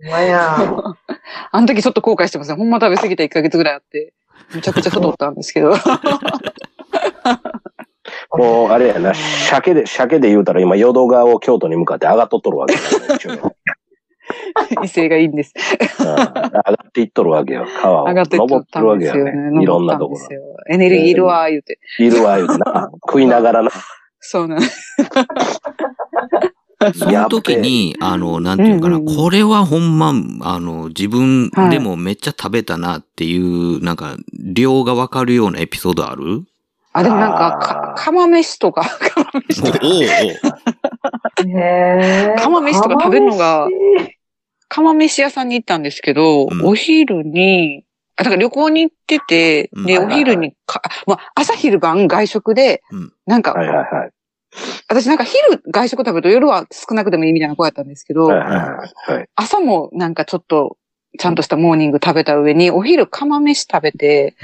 [0.00, 0.56] まや。
[1.52, 2.56] あの時ちょっと後悔してますね。
[2.56, 4.12] ほんま食べ過ぎた1ヶ月ぐらいあって、
[4.54, 5.74] めちゃくちゃ太ったんですけど。
[8.32, 13.40] もう、あれやな、鮭で、鮭で言うたら今、淀川を京都に向かって上がっとっとるわけやな一応ね
[14.82, 15.54] 威勢がいいんです。
[16.00, 16.52] うん上が
[16.88, 17.66] っていっとるわけよ。
[17.80, 18.04] 川を。
[18.06, 19.30] 上がっていっ登ってるわたんですけやね。
[19.30, 19.62] よね。
[19.62, 21.78] いろんなとこ登ったんですよエネルギーいるわ、言うて。
[21.98, 22.06] ろ。
[22.06, 22.90] いるわ、言うてな。
[23.06, 23.70] 食いながらな。
[24.20, 24.96] そうなんです。
[26.94, 29.16] その時に、あの、なんていうのかな、うんうんうん。
[29.16, 36.44] これはほんま、あの、自分でもめっちゃ食べたなっていう、なんか、量がわかるようなエピソードある？
[36.92, 38.82] あ、でもなんか、か、釜飯とか、
[39.14, 39.78] 釜飯とか、
[42.38, 43.68] 釜飯とか食べるのが
[44.68, 46.64] 釜飯屋さんに行ったんですけど、うん。
[46.64, 47.84] お昼に、
[48.16, 49.86] あ、だから旅行に行ってて、うん。
[49.86, 53.12] で、お昼にか、まあ、朝昼晩外食で、うん。
[53.26, 54.10] なんか、はいはいはい。
[54.88, 58.38] 私なんか昼外食食べると夜は少なくてもいいみたいな子やったんですけど、はい
[59.12, 59.28] はい。
[59.34, 60.76] 朝もなんかちょっと、
[61.18, 64.36] ちゃんとしたモーニング食べた上に、お昼釜飯食べて、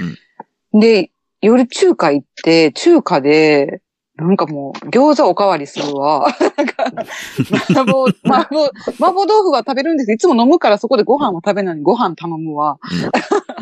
[0.73, 3.81] で、夜中華行って、中華で、
[4.15, 6.27] なんかもう、餃子おかわりするわ。
[6.55, 6.85] なんか、
[7.71, 12.77] 麻婆、麻婆、麻婆豆腐は食べるんですいつも飲むからそこでご飯は食べないのにご飯頼むわ。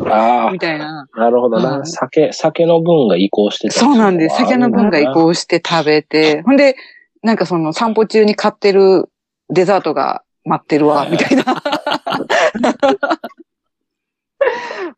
[0.09, 1.07] あ みたいな。
[1.13, 1.83] あ、なるほどはな。
[1.83, 4.35] い酒、酒の分が移行してたそうなんです。
[4.35, 5.05] 酒の分が移。
[5.13, 6.75] 行して食べて、ほんで、
[7.23, 9.09] なんかその散歩中に買ってる
[9.49, 11.43] デザートが待ってるわ、みたいな。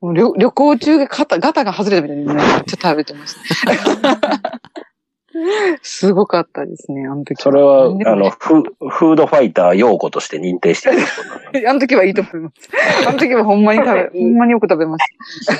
[0.01, 2.35] もう旅旅行中が肩、ガタが外れたみたいにめっ
[2.65, 3.41] ちゃ食べてました。
[5.81, 10.99] すごかったですね、あの時それは、あの、フフードファイター陽子として認定してる
[11.67, 12.69] あの時はいいと思います。
[13.07, 15.05] あの時はほんまに食べ、 ほんまによく食べまし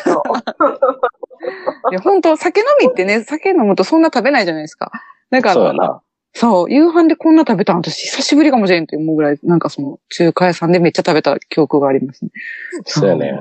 [0.04, 0.12] た。
[1.92, 4.92] いや、本当酒飲みってね、酒飲むとそんな食べないじゃないですか。
[5.32, 6.02] だから、
[6.36, 12.32] そう夕飯でこんな食べたの私久しぶりかもしれんって思うぐらい、なんかその中華屋さんでめっちゃ食べた記憶がありますね。
[12.86, 13.40] そうやね。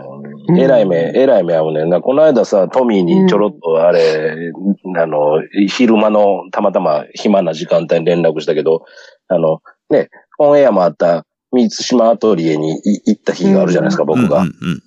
[0.48, 2.00] うんえらい目、えらい目合うねんな。
[2.00, 4.52] この間さ、トミーにちょろっとあれ、
[4.96, 8.84] あの、昼間のたまたま暇な時間帯に連絡したけど、
[9.28, 14.40] あの、ね、オンエアもあった三島アトリエにい行った日があるじゃないですか、僕が。
[14.40, 14.82] うんうん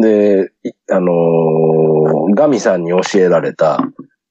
[0.00, 3.78] で、いあのーガミさんに教えられた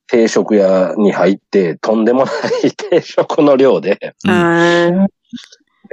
[0.07, 2.31] 定食屋に入って、とんでもな
[2.65, 5.07] い定食の量で、うん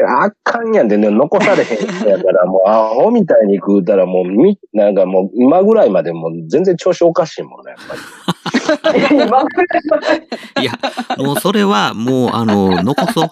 [0.02, 9.24] あかんやんでね、残されへん人やから、もうアホみたいに食うたら、もうみ、なんかもう今ぐらいまでもう全然調子おかしいもんね、やっぱり。
[9.24, 10.28] 今ぐらい
[10.62, 10.72] いや、
[11.18, 13.30] もうそれは、もう、あの、残そう。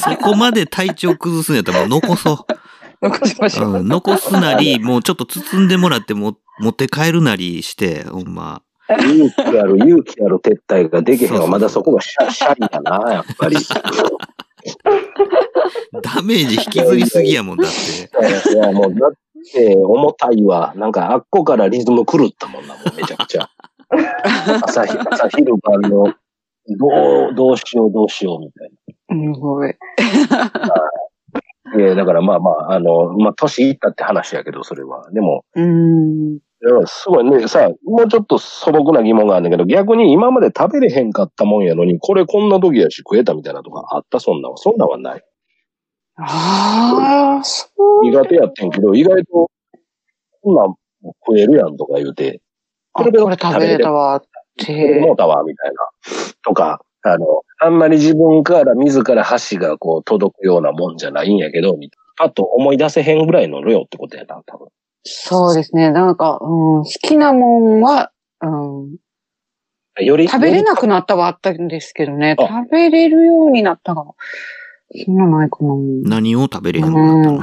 [0.00, 2.46] そこまで体調崩すんやったらもう残そ
[3.00, 3.64] 残しましう。
[3.64, 3.74] ょう。
[3.74, 8.62] うん、残すなり、もうちょっと包んでもらっても持って帰るなりして、ほんま。
[8.88, 11.46] 勇気ある、 勇気ある撤退ができへんわ。
[11.46, 13.56] まだそこがシャシャリやな、やっぱり。
[16.02, 18.54] ダメージ引きずりすぎやもんだって。
[18.54, 19.12] いや、もう、だっ
[19.52, 20.72] て、重たいわ。
[20.76, 23.48] なんか、あっこからリズム狂ったもんな、もうめちゃくちゃ。
[24.62, 26.12] 朝日、朝昼晩の、
[26.68, 28.70] どう、どうしよう、どうしよう、みたい
[29.10, 29.74] うん、すごい。
[31.74, 31.78] な。
[31.78, 35.10] いや、だからまあまあ、あの、まあ、年いったって話やけど、それは。
[35.12, 36.38] でも、うん。
[36.60, 44.56] いやすごいね、さ、もうちょっと素朴な疑問があるんだけど、逆に今まで食べれへんかったもんやのに、これこんな時やし食えたみたいなとかあった、そんなんは？
[44.56, 45.22] そんなんはない。
[46.16, 47.68] ああ、そ
[48.02, 48.04] う。
[48.04, 49.48] 苦手やってんけど、意外と、
[50.42, 50.74] こんなん
[51.26, 52.40] 食えるやんとか言うて、
[52.94, 54.26] あこれ食べれたわっこ
[54.58, 55.00] れて。
[55.00, 55.76] もうたわ、みたいな。
[56.44, 61.76] とか、あの、あんまり自分から自ら箸がこう届くようなもんじゃないんやけど、
[62.16, 64.68] パッと思い出せへんぐらいの量ってことやな、多分。
[65.04, 65.90] そうですね。
[65.90, 68.96] なんか、うん、好きなもんは、うん、
[70.04, 72.36] より、食べれなくなったはあったんですけどね。
[72.38, 74.12] あ食べれるようになったかな。
[75.04, 75.74] そんなないかな。
[76.04, 77.40] 何を食べれへんの？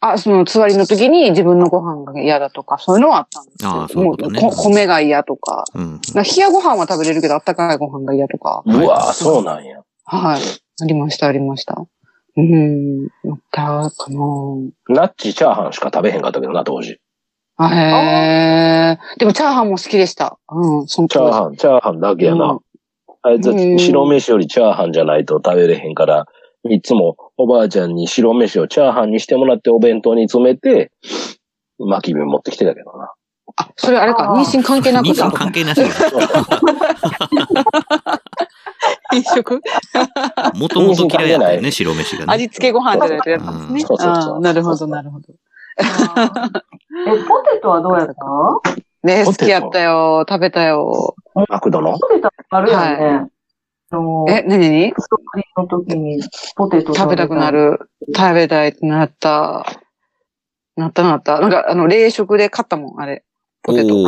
[0.00, 3.70] あ、その、つわりの時に自分のご飯が嫌だとか、そういうのはあったんですよ。
[3.70, 5.64] ああそういうことねもこ米が嫌とか。
[5.74, 5.80] な。
[5.82, 5.90] うん。
[5.90, 8.62] なんか冷やご飯は食べれるけど、あったかいご飯が嫌とか。
[8.64, 9.82] うわそうなんや。
[10.04, 10.40] はい。
[10.80, 11.84] ありました、ありました。
[12.36, 13.08] うん。
[13.30, 14.18] あったかな
[14.88, 16.22] ナッチチャーハンしか食べへん。
[16.22, 16.98] かったけどな、当時。
[17.56, 18.98] あへえ。
[19.18, 20.38] でもチャーハンも好きでした。
[20.50, 22.58] うん、そのチャーハン、チャーハンだけやな。
[23.22, 25.94] あいつ白飯よりチャーハンじゃないと食べれへん。
[25.94, 26.26] から、
[26.70, 27.94] いつもおばあちゃん。
[27.94, 30.92] に白飯をチャーハンにしてもらってお弁当に詰めて、
[31.78, 33.12] 巻き火持ってきてたけどな。
[33.56, 35.82] あ、それあれか、妊娠関係なく妊娠関係なし
[39.14, 39.60] 飲食
[40.54, 42.34] もともと嫌いやったよね、 白飯がね。
[42.34, 43.80] 味付けご飯じゃないとやったんですね。
[43.80, 45.26] そうそうそうあーなるほど、なるほど。
[45.78, 45.84] え、
[47.24, 48.14] ポテトはどうやった？
[49.04, 50.24] ね好きやったよ。
[50.28, 51.14] 食べたよ。
[51.48, 51.98] マクドの？
[51.98, 53.26] ポテトあるよね。
[53.90, 56.20] の、え、なににストーリーの時に
[56.56, 57.50] ポテト食べたくな。
[57.50, 57.90] る。
[58.14, 59.64] 食べたいってなった。
[60.76, 61.40] なったなった。
[61.40, 63.24] なんか、あの、冷食で買ったもん、あれ。
[63.62, 63.94] ポテト。
[63.96, 64.04] う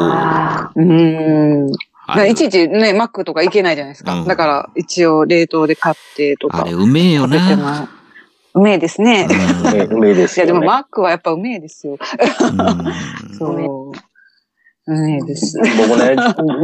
[0.77, 1.73] ーん。
[2.27, 4.15] いちいちね、マックとか行けないじゃないですか。
[4.21, 6.73] うんだから、一応冷凍で買ってとかあれ、。
[6.73, 7.89] うめえよな。
[8.55, 9.29] うめえですね。
[9.91, 10.47] うめえですいや。
[10.47, 11.97] でもマックはやっぱうめえですよ。
[11.99, 13.93] うんそう。
[14.87, 15.57] うめえです。
[15.59, 16.17] 僕ね、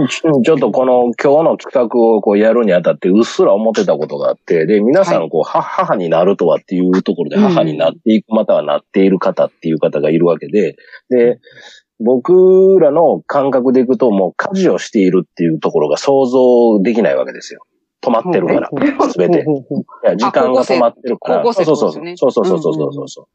[0.08, 10.76] ちちょっとこの今日の企画をこうやるにあたってうっすら思ってたことがあって、で、皆さんこう、は母になるとはっていうところでうん母になっていく、またはなっている方っていう方がいるわけで、
[11.08, 11.38] で、
[11.98, 17.64] 僕らの感覚でいくともう家事をしているっていうところが想像できないわけですよ。
[18.02, 18.70] 止まってるから、
[19.10, 19.40] すべ て。
[19.40, 19.42] い
[20.04, 21.52] や、時間が止まってるから。
[21.52, 21.92] そうそうそう。
[22.16, 23.26] そうそうそうそうそう。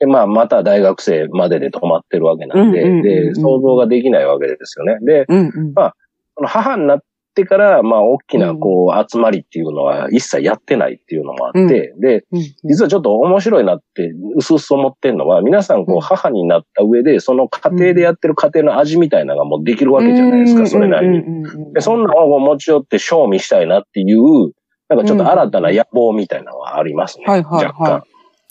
[0.00, 4.98] で、まあ、また大学生までで止まってるわけなんで、で、想像ができないわけですよね。
[5.02, 5.74] で、うんうん。
[5.74, 7.00] この母になっ
[7.38, 12.40] てから、まあ、大きな、こう、集まりっていうのは一切やってないっていうのもあって、で、うん。
[12.64, 21.18] 実はちょっと面白いなって、うすうす思ってんのは、皆さん、こうんう、母になった上で、その家庭でやってる家庭の味みたいなのがもうできるわけじゃないですか、それなりに。
[21.18, 24.52] にで、そんなのを持ち寄って賞味したいなっていう、
[24.88, 27.24] なんかちょっと新たな野望みたいなのはありますね。
[27.26, 27.72] はいはいはい。
[27.72, 28.02] 若干。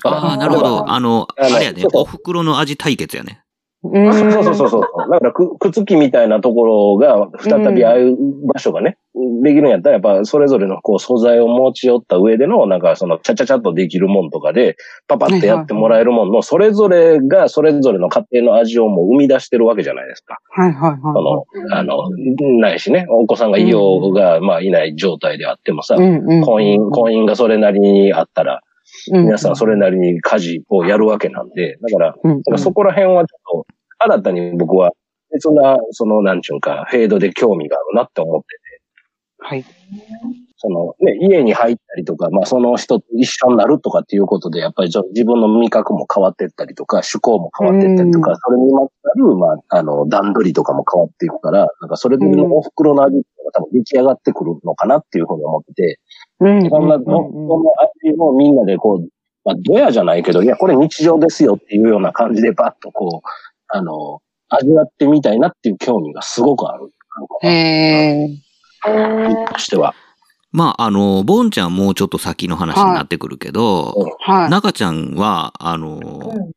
[0.04, 0.90] ああ、なるほど。
[0.92, 3.42] あの、あれやねお袋の味対決やね。
[3.94, 4.14] うん。
[4.14, 4.82] そうそうそうそう。
[5.12, 8.98] だからく、くつきみたいなところが、再びああいう場所がね、
[9.44, 20.40] できるんやったら、やっぱそれぞれのこう素材を持ち寄った上での、なんかその、ちゃちゃちゃっとできるもんとかで、パパってやってもらえるもんの、それぞれがそれぞれの家庭の味をもう生み出してるわけじゃないですか。
[20.50, 21.00] はいはいはい。
[21.02, 21.98] その、あの、
[22.60, 28.62] ないしね、お子さんがいようが、まあいない状態であってもさ、うんうん婚姻、婚姻がそれなりにあったら、
[29.12, 29.26] うん。
[29.26, 32.38] 皆さんそれなりに家事をやるわけなんで、だから、うん。
[32.38, 34.92] だからそこら辺はちょっと、新たに僕は、
[35.32, 38.68] 別な、その、なんちゅうか、フェードで興味があるなって思ってて、
[39.40, 39.66] はい。
[40.58, 56.00] その、ね、家に入ったりとか、まあ、その人と一緒になるとかっていうことで、やっぱりちょ自分の味覚も変わっていったりとか、趣向も変わっていったりとか、それにまつわる、まあ、あの、段取りとかも変わっていくから、なんかそれぞれのお袋の味が多分出来上がってくるのかなっていうふうに思ってて、
[56.40, 56.70] うん。
[56.70, 57.24] そんな、その
[58.02, 59.08] 味をみんなでこう、
[59.46, 63.28] まあ、ドヤじゃないけど、いや、これ日常ですよっていうような感じでバッとこう、
[63.70, 66.92] あの、味わってみたいなっていう興味がすごくある。
[67.44, 68.30] へえ。
[69.30, 69.94] 僕としては。
[70.52, 74.50] まあ、あの、ボンちゃんもうちょっと先の話になってくるけど、はい。
[74.50, 76.52] 中ちゃんは、あの、うん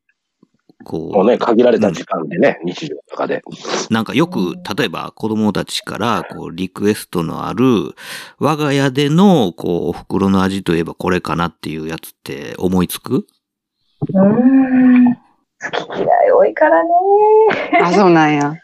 [0.82, 3.42] こもうね、限られた時間でね、日常の中で。
[3.90, 7.94] う、なんかよく、例えば子供たちから、こう、リクエストのある、
[8.38, 13.26] 我が家での、こう、お袋の味といえばこれかなっていうやつって思いつく？
[14.08, 14.20] うー
[15.10, 15.18] ん。
[15.62, 16.90] 好き嫌い多いからね。
[17.82, 18.54] あ、そうなんや。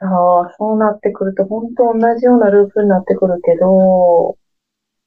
[0.00, 4.36] ああ、そうなってくると、本当同じようなループになってくるけど、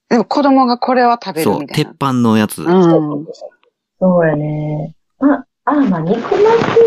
[0.10, 1.90] でも子供がこれは食べるそう、みたいな。
[1.92, 2.64] 鉄板のやつ。
[2.64, 3.28] うん。
[4.00, 4.96] そうやね。
[5.20, 6.32] まあ、ああ、まあ、肉巻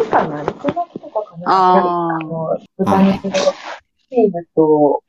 [0.05, 0.43] きかな？
[0.43, 1.45] 肉巻きとかかな？
[1.47, 5.03] あーあの、豚肉のチーズと、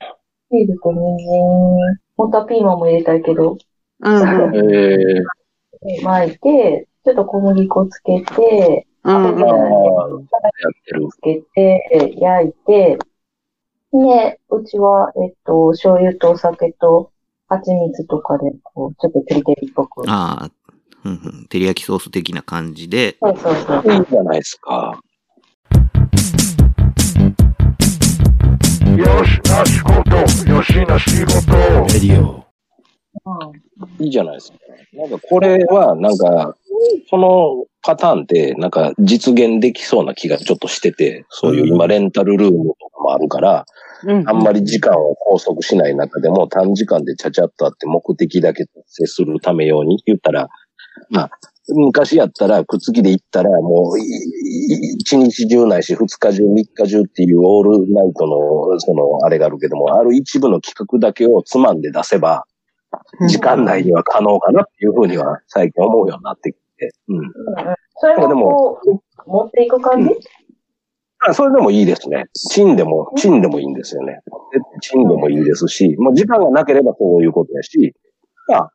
[0.50, 3.58] チーズと人参、本当はピーマンも入れたいけど、
[4.02, 4.56] うんうん。
[4.56, 9.44] えー、巻いて、ちょっと小麦粉つけて、うんうん。
[9.44, 11.08] あーやってる。
[11.10, 12.98] つけて、焼いて、
[13.94, 17.12] で、うちは、えっと、醤油とお酒と
[17.48, 20.10] 蜂蜜とかで、こう、ちょっとテリテリっぽく。
[20.10, 20.52] ああ、
[21.04, 23.94] うんうん、照り焼きソース的な感じで、そうそうそう。
[23.94, 25.02] いいじゃないですか。
[28.98, 31.52] よしな仕事、よしな仕事。
[31.94, 32.36] レディオ。
[32.36, 32.44] うん
[34.00, 34.58] いいじゃないですか。
[34.94, 36.56] なんかこれは、なんか、
[37.10, 43.66] そのパターンって、なんか実現できそうな気がちょっとしてて、そういう今レンタルルームとかもあるから、
[44.04, 44.30] うん。
[44.30, 50.50] あんまり時間を拘束しない中でも短時間でちゃちゃっとあって目的だけ達成するため用に言ったら、
[51.10, 51.32] まあ、
[51.68, 62.46] 昔やったら、くっつきで行ったら、もう、一日中ないし、二日中、三日中っていうオールナイトの、その、あれがあるけども、ある一部の企画だけをつまんで出せば、
[63.28, 66.62] 時間内には可能かなっていうふうには最近思うようになってきて。
[67.08, 67.18] うん。
[67.18, 67.32] うんうん
[68.04, 70.10] それもこう、持っていく感じ？
[71.20, 72.26] あそれでもいいですね。
[72.50, 74.22] チンでも、チンでもいいんですよね。
[74.52, 77.94] でチンでもいいですし、もう時間がなければそういうことやし、
[78.48, 78.72] まあ、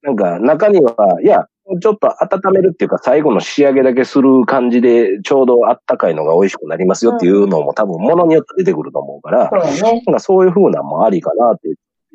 [0.00, 1.46] なんか中には、いや、
[1.82, 9.50] ちょっと温めるっていうか最後の仕上げだけする感じで、ちょうどあったかいのが美味しくなりますよっていうのも多分物によって出てくると思うから。
[9.50, 11.68] なんかそういう風なのもありかなって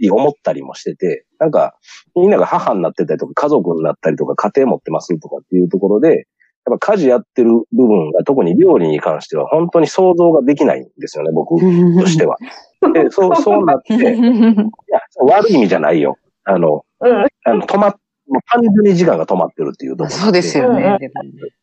[0.09, 1.75] 思ったりもしてて、なんか
[2.15, 6.27] みんなが母になってたりとか家族になったりとか家庭持ってますとかっていうところで、
[6.65, 12.37] やっぱ家事やってる部分が特に料理に関しては本当に想像ができないんですよね、僕としては。
[12.93, 16.17] で、そう、そうなって、 いや、悪い意味じゃないよ。
[16.43, 17.25] あの、うん。
[17.45, 17.95] あの止まっ、
[18.27, 20.09] もう単純に時間が止まってるっていうところ。
[20.09, 20.97] そうですよね。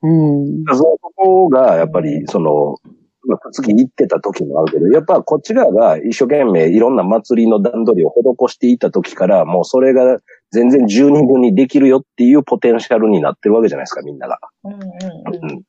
[0.02, 0.64] うん。
[0.74, 3.05] そこが、やっぱり、その、まあ、
[3.52, 10.18] 次行ってた時もあるけど、やっぱこっち側が一生懸命いろんな祭りの段取りを施していた時から、もうそれが
[10.52, 14.38] 全然十人分にできるよっていうポテンシャルになってるわけじゃないですか、みんなが。
[14.64, 15.62] うんうんうん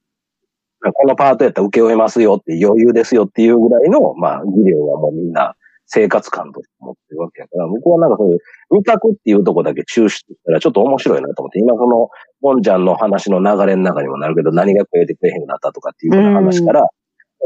[0.93, 5.55] このパートやったら受け負えますよって余裕ですよっていうぐらいの、まあ、技量はもうみんな
[5.88, 8.39] 生活感として持ってるわけやから、僕はなんかそういう
[8.72, 12.10] 味覚っていうとこだけ抽出したらちょっと面白いなと思って、今この、
[12.41, 16.88] ボンちゃんの話の流れの中にもなるけど、何が食えてくれへんくなったとかっていう話から、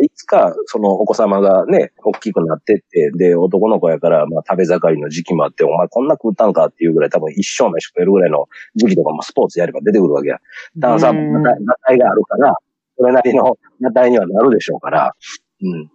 [0.04, 10.38] いつか、そのお子様がね、大きくなってって、で、男の子やから、まあ食べ盛りの時期もあって、お前こんな食ったんかっていうぐらい、多分一生飯食えるぐらいの時期とかもスポーツやれば出てくるわけや。
[10.80, 11.54] 炭酸もうんが
[11.86, 12.56] たいがあるから、
[12.98, 15.16] それなりのがたいにはなるでしょうから、
[15.62, 15.84] うん。
[15.84, 15.88] っ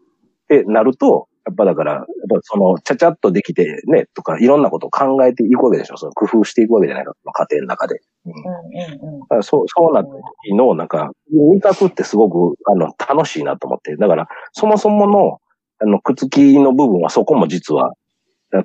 [0.48, 5.96] てなると、やっぱだから、やっぱその、ちゃちゃっとできてね、とか、いろんなことを考えていくわけでしょ。
[5.96, 8.00] その工夫していくわけじゃないか、その家庭の中で。
[8.26, 8.32] うん。
[8.32, 13.94] うんうんだからそう、そうなった時の、なんか、味覚ってすごく、あの、楽しいなと思って。
[13.96, 15.40] だから、そもそもの、
[15.78, 17.92] あの、くつきの部分はそこも実は、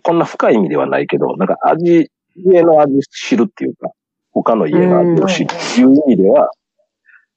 [0.02, 3.92] こんな深い意味ではないけど、なんか味、家の味知るっていうか、
[4.32, 6.50] 他の家の味を知るっていう意味では、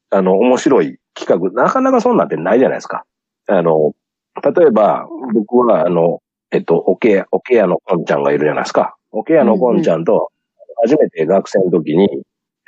[0.09, 3.05] あの、面白い企画、なかなかそんなんてないじゃないですか。
[3.49, 3.93] あの、
[4.43, 6.21] 例えば、僕は、あの、
[6.51, 8.97] えっと、おけや、おけやのこんちゃんがいるじゃないですか。
[9.13, 10.31] おけやのこんちゃんと、
[10.83, 12.09] 初めて学生の時に、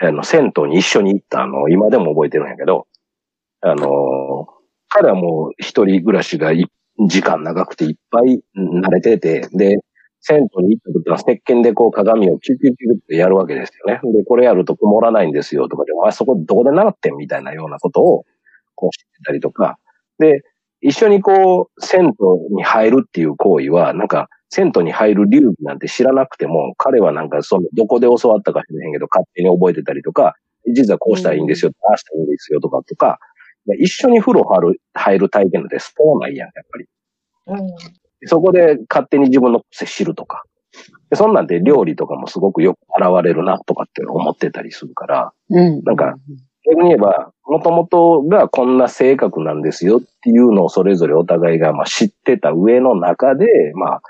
[0.01, 2.87] あの、銭湯に一緒に行ったのを今でも覚えてるんやけど、
[3.61, 4.47] あの、
[4.89, 6.67] 彼はもう一人暮らしがい
[7.09, 9.79] 時間長くていっぱいうん慣れてて、で、
[10.21, 14.01] 銭湯に行った時は石鹸でこう鏡をキュキュキュってやるわけですよね。
[14.13, 18.25] で、これやると曇らないんですよとかで、お前そこどこで習ってんみたいなようなことを
[18.75, 19.79] こう知ってたりとか。
[20.19, 20.43] で、
[20.83, 30.35] 一緒にこう、銭湯に入るっていう行為は、なんか、銭湯に入る流儀なんて知らなくても、彼はなんかその、どこで教わったか知らへんけど、勝手に覚えてたりとか、
[30.75, 33.19] 実はこうしたらいいんですよ、ああしたらいいんですよとかとか、
[33.81, 36.87] 一緒に風呂入る、入る体験なんてそうないやん、やっぱり。
[37.49, 37.77] うん
[38.27, 40.43] そこで勝手に自分の癖知るとか。
[41.11, 45.83] でそんなんで料理とかもすごくよく現れるなとかって思ってたりするから、うん。
[45.85, 46.17] なんか、
[46.69, 54.03] 逆に言えば、もともとがこんな性格なんですよっていうのをそれぞれお互いがまあ知ってた上の中で、まあ、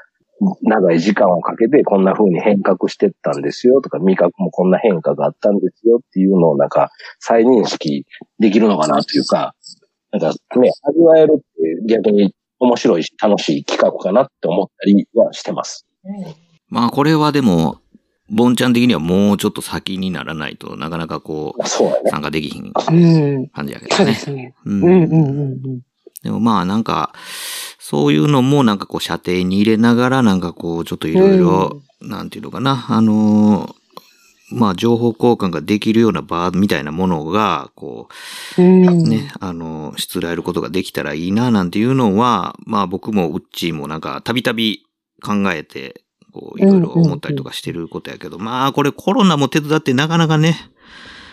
[0.63, 6.91] 長い時間をかけてこんな風に変革してったんですよとか、味覚もこんな変化があったんですよっていうのをなんか
[7.21, 8.07] 再認識
[8.39, 9.55] できるのかなっていうか、
[10.13, 10.29] なんか
[10.59, 15.87] ね、味わえるって逆に面白いし楽しい企画かなって思ったりはしてます。
[16.69, 17.79] まあこれはでも、
[18.29, 21.63] ボンちゃん的にはもうちょっと先にならないとなかなかこう。
[22.09, 23.49] 参加できひんうん。
[23.49, 24.19] 感じやけどそうでね。
[24.19, 24.55] すね。
[24.65, 25.81] うんうんうんうん
[26.23, 27.13] でもまあなんか、
[27.79, 33.75] そういうのもなんかこう射程に入れながらなんかこうちょっといろいろ、なんていうのかな、あのー
[34.53, 38.09] まあ情報交換ができるような場みたいなものが、こ
[38.57, 38.87] うん。
[38.89, 44.83] う、ね、あのー、しつらえることができたらいいななんていうのは、まあ僕もウッチーもなんかたびたび
[45.23, 46.03] 考えて、
[46.37, 50.71] こういろいろ思ったりとかしてることやけど、まあこれコロナも手伝ってなかなかね、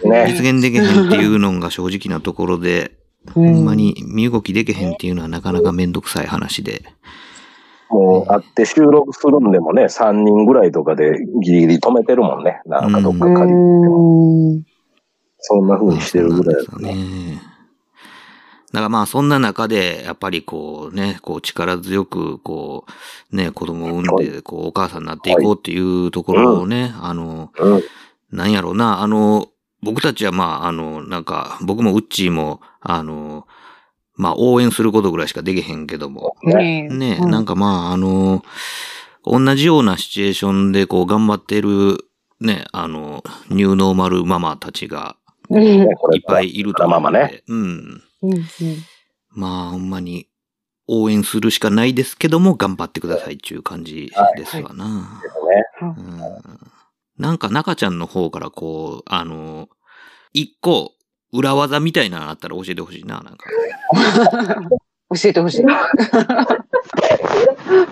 [0.05, 0.25] ね。
[0.29, 2.93] 実現できへんっていうのが正直なところで、
[3.33, 6.83] ほんまに身動きできへんっていうのはなかなかめんどくさい話で。
[7.89, 12.61] もう会って収録するんでもね、3人ぐらいとかでギリギリ止めてるもんね。
[12.65, 14.53] なんかどっかう借りても。
[14.55, 14.63] ん。
[15.39, 17.52] そんな風にしてるぐらいだね。
[18.73, 22.85] だからまあそんな中で、やっぱりこうね、こう力強く、こ
[23.31, 27.83] う、ね、子供を産んで、こうお母さんになっていこうっていうところをね、あの、うん。
[28.31, 29.49] なんやろうな、あの、
[29.83, 33.45] 僕たちはまあ、あの、なんか、僕もウッチーも、あの、
[34.15, 36.35] まあ応援することぐらいしかできへんけども、
[36.89, 37.19] ね。
[37.19, 38.43] なんかまあ、あの、
[39.23, 42.05] 同じようなシチュエーションでこう頑張ってる、
[42.41, 45.15] ね、あの、ニューノーマルママたちが
[45.51, 47.43] いっぱいいると思うママね。
[47.47, 48.03] うん。
[48.23, 48.45] うん。
[49.29, 50.27] まあ、ほんまに
[50.87, 54.85] 応援するしかないですけども、頑張ってくださいっていう感じですわな。
[54.85, 55.63] ね。
[55.81, 56.73] うん
[57.15, 59.69] なんか中ちゃんの方からこう、あの、
[60.33, 60.93] 一個
[61.31, 63.45] 裏技みたいなのあったら教えてほしいな、なんか。
[65.13, 65.65] 教えてほしい。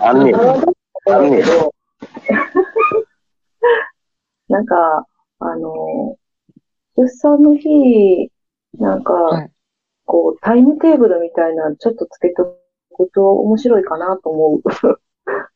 [0.02, 0.36] あんねん。
[0.36, 1.44] あんねん。
[4.50, 5.06] なんか、
[5.40, 6.18] あの、
[6.98, 8.32] 出産の日、
[8.80, 9.51] なんか、はい
[10.12, 12.58] こう、タイムテーブルみたいなのちょっとつけと
[12.98, 14.62] くと面白いかなと思う。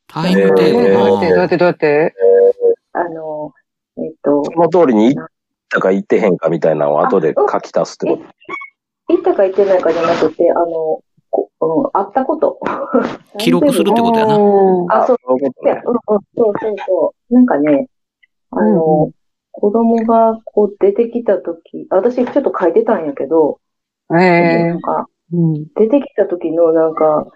[0.08, 0.94] タイムテーブル？
[0.94, 2.16] えーどうやって、どうやって、どうやって
[2.94, 3.52] あの、
[3.98, 8.24] えっと、その通りに行っったか行ってへんかみたいなのを後で書き足すってこと？
[9.14, 12.60] 行ったか行ってないかじゃなくて、あの、こうん、会ったこと。
[13.38, 14.34] 記録するってことやな。
[14.34, 15.82] あ、そう、そういうことね。
[15.86, 16.00] うんうん、
[16.36, 17.34] そうそうそう。
[17.34, 17.88] なんかね、
[18.52, 19.12] あの、
[19.52, 23.60] 子供がこう出てきたとき、私ちょっと書いてたんやけど、
[24.14, 25.54] ええなんか、うん。
[25.76, 27.28] 出てきた時のなんか、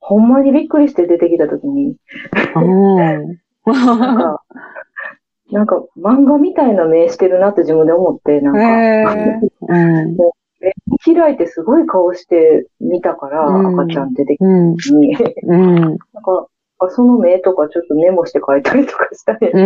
[0.00, 1.96] ほんまにびっくりして出てきた時に、
[2.56, 2.96] うん。
[3.66, 4.42] なんか、
[5.52, 9.34] なんか漫画みたいな目してるなって自分で思って、なんか。
[9.68, 10.16] うん。
[10.16, 14.76] 目開いてすごい顔して見たから、うん赤ちゃん出てきたうん。
[14.76, 15.74] 時に、うん。
[15.80, 16.46] なんか、
[16.82, 19.58] あその目とかちょっとメモして書いたりとかしたんやけど、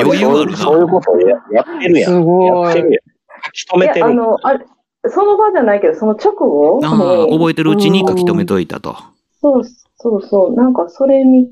[0.00, 1.42] 余裕あるなそういうことやっ
[1.80, 2.12] てるやん。
[2.12, 3.17] すごいやってるやん。
[3.48, 4.06] 書き留めて、る。
[4.06, 4.64] あの、あれ、
[5.10, 6.90] その場じゃないけど、その直後あ
[7.30, 8.96] 覚えてるうちに書き留めといたと。
[9.40, 9.64] そう
[9.96, 10.54] そうそう。
[10.54, 11.50] なんかそれ見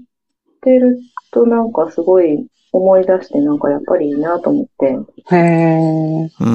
[0.62, 0.98] てる
[1.30, 4.86] となんかすごい思い出してなんかやっぱりいいなと思って。
[4.86, 4.96] へ
[5.36, 5.38] え。
[5.38, 5.44] う
[6.44, 6.54] んうん。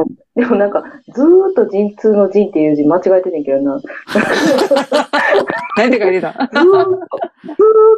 [0.00, 0.06] うん。
[0.34, 0.82] でもなんか
[1.14, 3.78] ずーっと陣痛の陣っていう字間違えてんねんけどな。
[3.78, 3.86] ず
[5.76, 6.28] 何て書いてた？
[6.28, 6.64] ーっと、ずーっ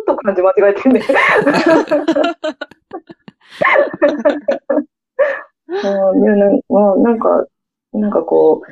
[0.06, 1.02] と漢字間違えてんねん。
[5.70, 7.46] うん、いやなんか、
[7.92, 8.62] なんかこ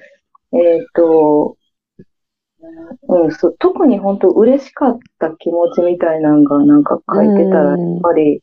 [0.53, 1.57] う、えっ、と、
[3.09, 8.43] うん、そう特に本当嬉しかった気持ちみたいなのがなんか書いてたら、やっぱり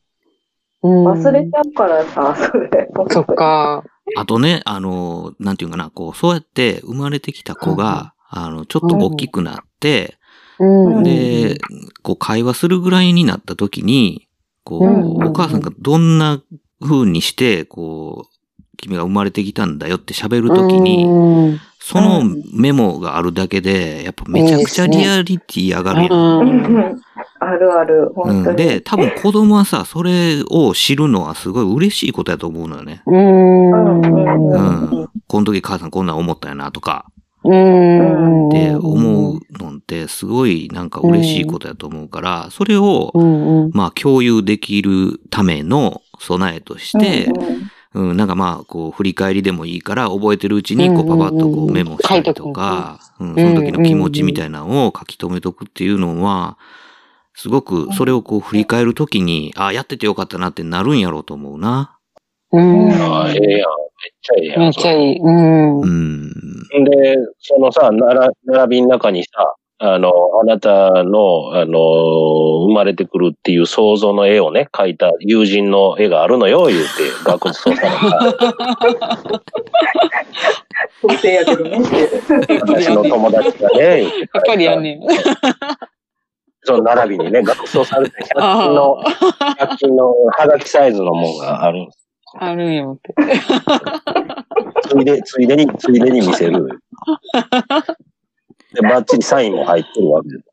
[0.82, 2.88] 忘れちゃうからさ、それ。
[3.10, 3.84] そっか。
[4.16, 10.16] あとね、あの、なんていうかな、こう、そうやって生まれてきた子が、あの、ちょっと大きくなって、
[10.58, 11.02] うん。
[11.02, 11.58] で、
[12.02, 14.28] こう、会話するぐらいになった時に、
[14.64, 16.40] こうんう、お母さんがどんな
[16.80, 18.35] 風にして、こう、
[18.76, 22.22] 君が生まれてきたんだよって喋る時に、に、その
[22.52, 26.40] メモがあるだけで、やっぱめちゃくちゃリアリティ上がるやん。
[26.40, 27.02] うん
[27.38, 28.48] あるある、本当に。
[28.48, 33.02] うん、で、多分子供はさ、それを知るのはすごい嬉しいことやと思うのよね。
[33.06, 34.00] うん。
[34.00, 35.08] うん。
[35.28, 37.06] この時母さんこんなん思ったよなとか、
[37.44, 38.48] うん。
[38.48, 43.64] って思うのってすごいなんか嬉しいことやと思うから、それを、うん。
[43.64, 43.70] うん。
[43.74, 56.58] まあ共有できるための備えとして、うん、なんかまあ、こう、振り返りでもいいから、覚えてるうちに、こう、パパッとこうメモしたりとか、うん、その時の気持ちみたいなのを書き留めとくっていうのは、
[57.34, 61.98] すごく、それをこう、振り返るときに、あ、やっててよかったなってなるんやろうと思うな。
[62.52, 62.92] うん。
[62.92, 63.42] ああ、ええやん。
[63.42, 63.60] めっ
[64.20, 64.60] ちゃええやん。
[64.60, 65.18] めっちゃいい。
[65.18, 65.80] うん。
[65.80, 66.30] うん。
[66.84, 70.10] で、そのさ、なら並びの中にさ、あの、
[70.40, 71.78] あなたの、あの、
[72.64, 76.86] 生まれてくるっていう想像の絵をね、描いた友人の絵があるのよ、言うて、
[77.24, 78.32] 学術捜査の
[81.02, 81.78] 特定やけどね。
[82.60, 84.10] 私の友達がね、やっ
[84.46, 85.00] ぱりやんねん。
[86.62, 88.96] その並びにね、学装されて100均の、
[89.60, 92.08] 100均のハガキサイズのものがあるんです。
[92.38, 93.14] あるんよって。
[94.88, 96.80] ついで、ついでに、ついでに見せる。
[98.76, 100.44] で、バッチリサインも入ってるわけです。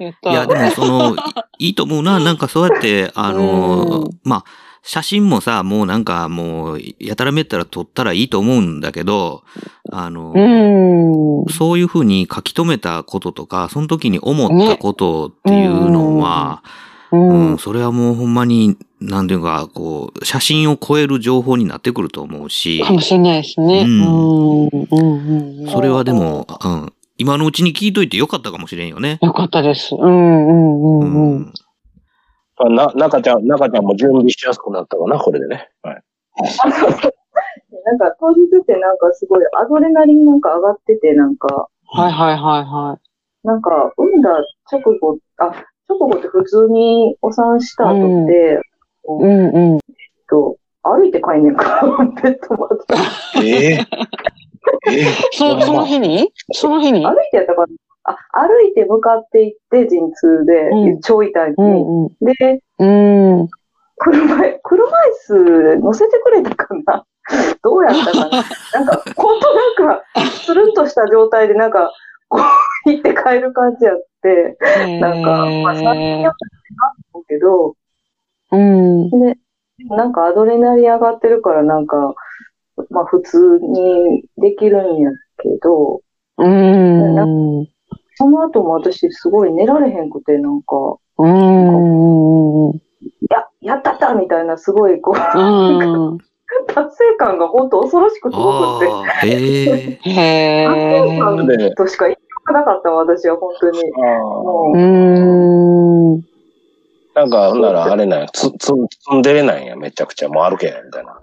[0.00, 1.16] いや、でもその、
[1.58, 2.18] いいいと思うな。
[2.18, 4.44] なんかそうやって、あのうん、まあ、
[4.82, 9.44] 写真もさ、もうなんかもう、やたらめったら撮ったらいいと思うんだけど、
[9.92, 11.52] あの、うん。
[11.52, 16.62] そういうふうに書き留めたこととか、その時に思ったことっていうのは、
[17.12, 17.58] ううんん。
[17.58, 23.82] それはもうほんまに、なんていうか、こう、写真を超える情報になってくると思うしか、もしれないですね。
[23.82, 24.68] ううんん。
[24.68, 25.62] うん。
[25.62, 25.68] うん。
[25.68, 29.18] それはでも、うん、今のうちに聞いといてよかったかもしれんよね。
[29.22, 29.94] よかったです。
[29.94, 30.48] うん。
[30.48, 31.00] うん。
[31.00, 31.36] うん。
[31.36, 31.52] うん。
[32.58, 35.70] あな、中ちゃん、中ちゃんも準備しやすくなったかな、これでね。
[35.82, 36.02] はい。
[37.84, 42.98] なんか当日ってなんかすごいアドレナリンなんか上がってて、なんか、はいはいはいは
[43.42, 44.30] なんか産んだ
[44.70, 48.69] 直後、あ、直後って普通にお産した後って、い。
[49.08, 49.48] うん。
[49.48, 49.78] うん。
[50.28, 51.82] と歩いて帰んねんか、
[52.22, 52.68] ベッドま
[53.38, 53.46] で。
[53.46, 53.86] ええ
[54.88, 56.32] ええそ、その日に？
[56.52, 57.04] その日に？
[57.04, 57.68] 歩いてやったかな
[58.04, 61.82] あ、歩いて向かって行って陣痛で、うん超痛いのに。
[61.82, 62.08] うん。
[62.20, 62.86] で、う
[63.44, 63.48] ん。
[63.96, 64.90] 車い、車椅
[65.26, 67.04] 子乗せてくれたかな？
[67.62, 68.30] どうやったかな？
[68.72, 70.02] なんか、ほんとなんか、
[70.46, 71.92] つるんとした状態でなんか、
[72.28, 72.38] こ
[72.86, 74.56] う行って帰る感じやって、
[75.00, 77.74] なんか、まあ、最近やったけど、
[78.52, 79.10] うん。
[79.10, 79.38] で、
[79.88, 82.14] なんかアドレナリン上がってるからなんか、
[82.90, 86.00] まあ普通にできるんやけど、
[86.38, 87.66] うん。
[88.16, 92.72] その後も私すごい寝られへんくて、なんか、うん。
[93.30, 96.18] や、やったったみたいなすごいこう、うん。
[96.66, 99.98] 達成感が本当恐ろしくすごくて、ああ、へえ。
[100.02, 101.20] へ達成え。
[101.20, 102.20] 感でとしか言いよ
[102.50, 103.78] うがなかったわ、私は本当に。
[103.92, 106.29] もうう、ん。
[107.14, 110.28] なんか、ほんならあれなんや、つ、つ、積んでれないんや、めちゃくちゃ。
[110.28, 111.20] もう歩けへん、みたいな。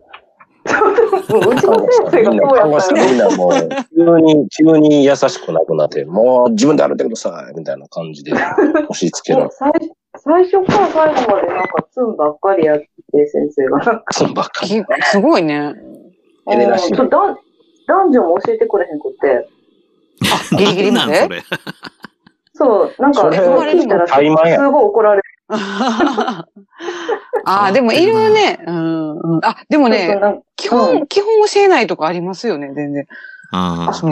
[1.30, 3.06] もううちの先生がみんな、そうやったね。
[3.08, 9.72] みんなもう、急に、急に優しくなくなって、もう自分で歩いてください、みたいな感じで押し付けられもう最
[10.20, 12.86] 最初から最後までなんかツンばっかりやって、
[13.28, 13.80] 先生が。
[13.82, 14.04] た。
[14.12, 14.84] そんばっかり。
[14.84, 15.74] きすごいね。
[16.52, 17.38] エレナシうんそう男
[17.88, 19.48] 男女も教えてくれへんくって。
[20.58, 21.12] ギリギリまで？
[21.12, 21.44] なんそれ。
[22.54, 23.38] そう、なんか、それ
[23.74, 24.22] 聞いたらすご
[24.82, 25.24] い怒られる。
[27.45, 28.60] ああ、でもいるね。
[28.68, 29.45] うんうん。
[29.45, 30.20] あ、でもね、
[30.56, 33.06] 基本、基本教えないとかありますよね、全然。
[33.52, 33.93] ああ。
[33.93, 34.12] そう。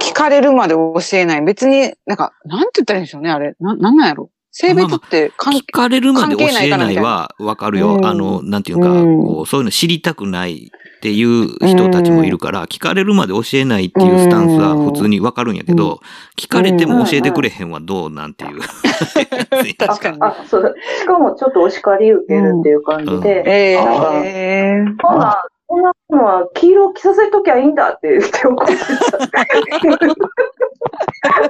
[0.00, 1.42] 聞かれるまで教えない。
[1.42, 3.54] 別に、なんか、なんて言ったらいいんでしょうね、あれ。
[3.60, 4.30] な、なんなんやろ。
[4.56, 7.94] 性別って関係、聞かれるまで教えないはわかるよ。
[7.94, 10.70] うんあの、なんていうか、うんこう、そういうの知りたくない
[11.04, 16.00] っていう人たちもいるから、聞かれるまで教えないっていうスタンスは普通にわかるんやけど、
[16.34, 18.60] 聞かれても教えてくれへんはどうなんていう。
[19.76, 20.16] 確かに。
[20.20, 20.74] あ、そう。
[20.98, 28.86] しかもちょっとお叱り受けるっていう感じで、ええなんかええほな、こんなのは黄色着させときゃいいんだって言って怒ってた。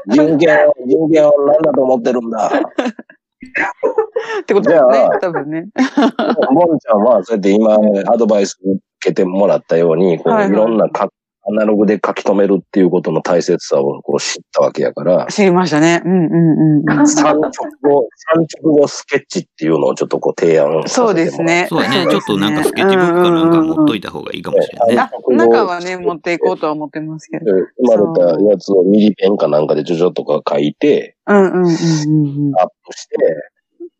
[0.12, 2.50] 人間を、人間を何だと思ってるんだ。
[3.44, 5.66] ってことですね多分ね。
[6.54, 7.74] ボンちゃんは、そうやって今、
[8.12, 11.08] アドバイス受けてもらったように、こう、はいはいいろんなか
[11.46, 16.02] アナログで書き留めるっていうことの大切さをこう知ったわけやから、知りましたね。
[16.04, 17.06] うんうんうん。
[17.06, 17.50] 三直
[17.82, 21.42] 後、三直後スケッチっていうのをちょっとこう提案させてもらそうです。
[21.42, 21.66] ね。
[21.68, 22.06] そうやね。
[22.08, 25.00] ちょっとなんかスケッチブックかなんか持っといた方がいいかもしれないね。
[25.00, 27.44] あ、中はね、持っていこうとは思ってますけど。
[27.44, 32.58] で生まれたやつをミリペンかなんかでジョジョとか書いて、うんうんうんうんうん。
[32.58, 33.16] アップして、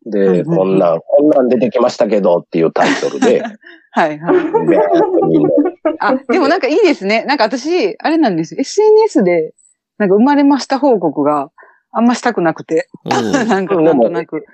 [0.05, 3.43] で、うんうんこんなん、こんなん出てきましたけどっていうタイトルで、
[3.95, 4.35] はいはい。
[5.99, 7.23] あ、でもなんかいいですね。
[7.23, 8.59] なんか私、あれなんですよ。
[8.59, 9.53] SNS で、
[9.97, 11.49] なんか生まれました報告が
[11.93, 12.89] あんましたくなくて。
[13.05, 14.45] おう なんかなんとなく。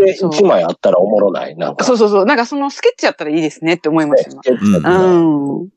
[0.00, 1.56] 絵で一枚あったらおもろない。
[1.56, 2.24] なんか、そうそうそう。
[2.26, 4.98] なんかそのスケッチやったらいいですねって思いましたスケッチだった今。
[4.98, 5.60] らうん。
[5.60, 5.68] うん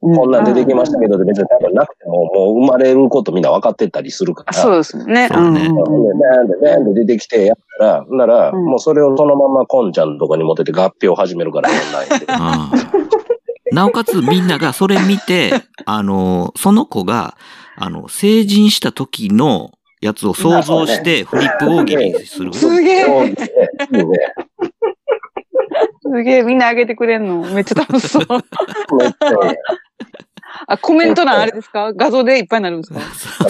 [0.00, 4.52] こんなん出てきましたけど、別に多分なくても、もう生まれることみんな分かってたりするから。
[4.52, 5.28] そうですね。
[5.32, 12.26] そうねんうんうんで、なんで、なんで出てきてやったら、なら、うんもうそれをそのままコンちゃんとかに持ってて合併を始めるから、オンラインで。
[13.72, 15.52] なおかつみんながそれ見て、
[15.86, 17.36] あの、その子が、
[17.76, 22.52] あの、成人した時のやつを想像してフリップ大喜利する。
[22.54, 23.04] すげえ
[26.02, 27.40] すげえ、みんなあげてくれんの。
[27.50, 28.26] めっちゃ楽しそう。
[28.96, 29.56] めっちゃいい
[30.68, 31.92] あ、コメント欄あれですか？
[31.92, 33.00] 画像でいっぱいになるんですか？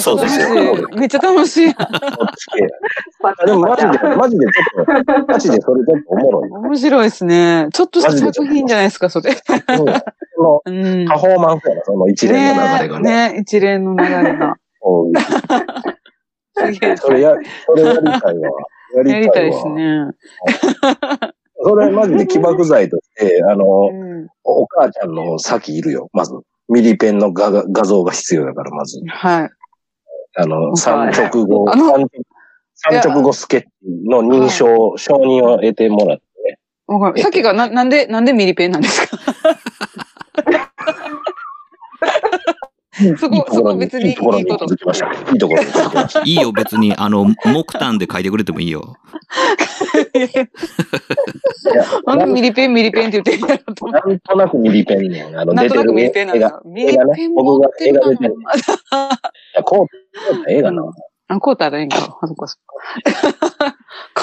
[0.01, 0.77] そうそうそう。
[0.77, 1.75] 楽しいめっちゃ楽しい。
[3.47, 6.51] でもマジで、マジでちょっと、マジでそれちょっとおもろい。
[6.51, 7.69] 面白いですね。
[7.73, 9.31] ちょっとした作品じゃないですか、それ。
[9.31, 11.07] うんそのうん。
[11.07, 13.11] パフォーマンスやな、その一連の流れがね。
[13.11, 14.57] ねね一連の流れが。
[14.83, 15.13] うん
[16.59, 16.97] すげえ。
[16.97, 17.35] それや、
[17.67, 18.51] それやりたいわ。
[18.97, 19.19] やりたいわ。
[19.19, 20.07] やりたいですね。
[21.63, 24.27] それマジで起爆剤として、あの、うん。
[24.45, 26.33] おお母ちゃんの先いるよ、まず。
[26.69, 29.01] ミリペンの画が画像が必要だから、まず。
[29.07, 29.51] はい。
[30.39, 31.65] あの、お三母直後、
[32.75, 33.69] 三直後スケッチ
[34.09, 36.25] の認証、承認を得てもらって、
[36.87, 39.17] わかるさっきがな、なんで、なんでミリペンなんですか？
[43.19, 45.13] そこ、そこ別にいいいいところにきました。
[45.13, 46.21] いいところに気づきました。
[46.25, 48.97] いいよ、別に、あの、木炭で書いてくれてもいいよ。
[52.07, 56.63] なんでミリペン、ミリペンって言ってんやろとなんとなくミリペンね、あの、出てるなんとなくミリペンなん絵がだ。。
[56.65, 58.37] ミリペン持ってる僕が絵が出てるい
[59.55, 59.89] や、 こう、こ
[60.47, 60.83] う絵がな。
[61.29, 61.99] あ、こうたらいいんか。
[61.99, 62.61] あ、そっかそっ
[63.59, 63.77] か。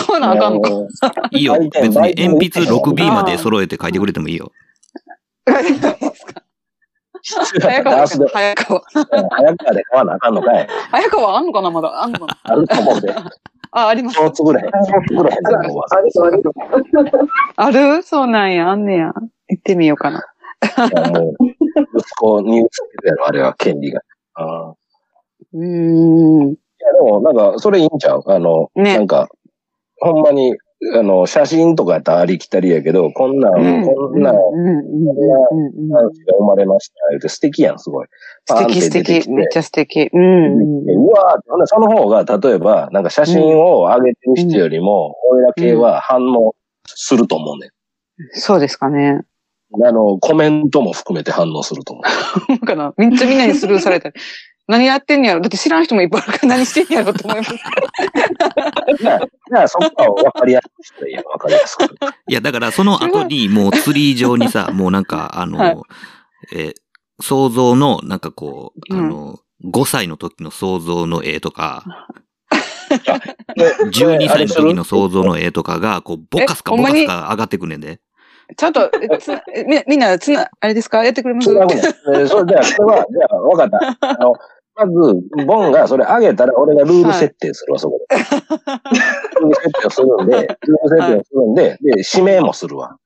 [0.08, 0.70] こうなあかんのか。
[0.70, 0.88] の
[1.32, 4.52] いいよ、別に鉛筆 6B まで揃えて書いてくれてもいいよ。
[5.46, 6.43] 早川かダー
[7.26, 8.08] スで、早川。
[8.08, 10.68] 早川で買わなあかんのかい？
[10.92, 12.04] 早川あんのかなまだ。
[12.04, 13.14] あんのかなあると思うで。
[13.72, 14.16] あ、あります。
[14.16, 14.72] そうつぐれへん。
[14.72, 15.86] そうつぐれへんと思うわ。
[17.56, 18.04] ある？
[18.04, 18.70] そうなんや。
[18.70, 19.14] あんねや。
[19.50, 20.20] 行ってみようかな。
[20.20, 20.22] い
[20.96, 21.36] やもう、
[22.00, 22.70] 息子に移って
[23.04, 24.02] るやろ、あれは権利が。
[25.54, 26.52] うーん。
[26.52, 28.24] いや、でも、なんか、それいいんちゃう？
[28.28, 29.30] あの、ねなんか、
[30.00, 30.56] ほんまに、
[30.96, 36.96] あの、写真とかやったらありきたりやけど、こんなん、うんこんなん、うんうんうんうん男子が生まれました。
[37.12, 38.08] 言うて素敵やん、すごい。
[38.46, 39.30] 素敵素敵。
[39.30, 40.10] めっちゃ素敵。
[40.12, 40.62] うん
[40.96, 46.56] うわその方が、例えば、なんか写真を上げてる人よりも、俺ら系は反応
[46.86, 47.70] すると思うね
[48.34, 49.12] そうですかね。
[49.12, 49.26] ん。
[49.86, 52.02] あの、コメントも含めて反応すると思
[52.56, 52.60] う。
[52.66, 54.16] かなめっちゃみんなにスルーされたり。
[54.68, 55.42] 何やってんやろ？
[55.42, 57.54] だって知らん人もいっぱいあるから何してんやろと思います。
[57.54, 61.84] じゃあ、じゃあそこは分かりやすくいいやん、分かりやすく。
[62.28, 65.76] いや、だからその後にもうツリー上にさ、 もうなんか、あの、はい。
[66.54, 66.74] えー
[67.22, 69.10] 想像の、なんかこう、あうん。
[69.10, 71.84] の、5歳の時の想像の絵とか、
[73.92, 78.00] 12歳の時の想像の絵とかが、こう、ボカスカボカスカ上がってくんねんで。
[78.58, 78.90] ちゃんと、
[79.20, 79.32] つ
[79.68, 81.04] みみんな、つな、あれですか？
[81.06, 81.46] やってくれます？
[81.46, 81.90] それは、じゃ
[82.60, 84.10] あ、それは、じゃあ、わかった。
[84.10, 84.34] あの、
[84.76, 88.16] まず、ボンがそれ上げたら、俺がルール設定するわ、そこで。
[88.16, 92.98] ルール設定をするんで、ルール設定をするんで、で、指名もするわ。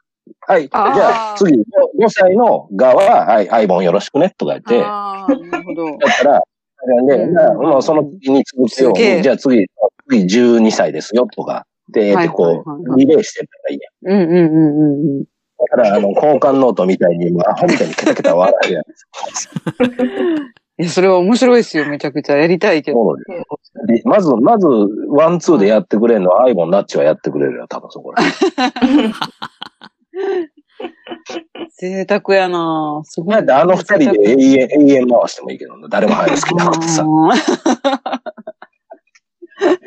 [0.41, 0.63] はい。
[0.63, 1.63] じゃあ、次、5
[2.09, 4.81] 歳の側は、はい、アイボンよろしくね、とか言って。
[4.81, 5.85] ああ、なるほど。
[5.85, 6.43] だったら、
[7.07, 9.67] で、もうその次に続くように、じゃあ次、
[10.09, 11.65] 次12歳ですよ、とか。
[11.89, 14.21] で、こう、リレーしてたらいいやん。
[14.21, 15.23] うんうんうんうん。
[15.23, 15.27] だ
[15.69, 18.83] から、あの、交換ノートみたいに、アホみたいにケタケタ笑うやん。
[20.79, 21.87] いや、それは面白いですよ。
[21.87, 23.15] めちゃくちゃやりたいけど。
[24.05, 24.67] まず、まず、
[25.09, 28.21] ワン、ツーでやってくれるのは、アイボンナッチはやってくれるよ、多分そこら。
[31.79, 33.35] 贅沢やなすごい。
[33.35, 37.03] あの二人で永遠、永遠回してもいいけど、誰も早く好きなことさ。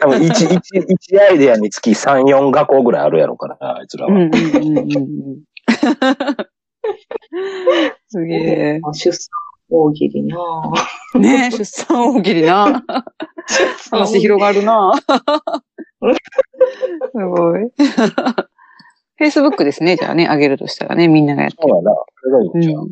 [0.00, 4.28] 多分一、一、一アイデアにつき3、4画工ぐらいあるやろから、あいつらは。
[8.08, 8.80] すげえ。
[8.92, 9.28] 出産
[9.70, 10.36] 大喜利な
[11.14, 12.84] ねえ、出産大喜利な
[13.90, 14.92] 話広がるな
[17.12, 17.70] すごい。
[19.20, 21.56] Facebook ですね、じゃあね、あげるとしたらね、みんながやって。
[21.60, 21.94] そうやな。
[22.22, 22.88] それがいいんちゃう。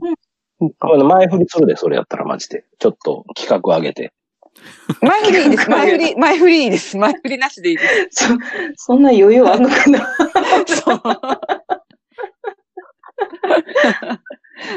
[0.61, 2.65] うん、前振りするで、それやったらマジで。
[2.79, 4.13] ちょっと企画上げて。
[5.01, 5.71] 前振りいいです。
[5.71, 6.97] 前振り、前振りいいです。
[6.97, 8.27] 前振りなしでいいです。
[8.27, 8.35] そ、
[8.77, 10.01] そんな余裕あんのかな
[10.67, 11.01] そう。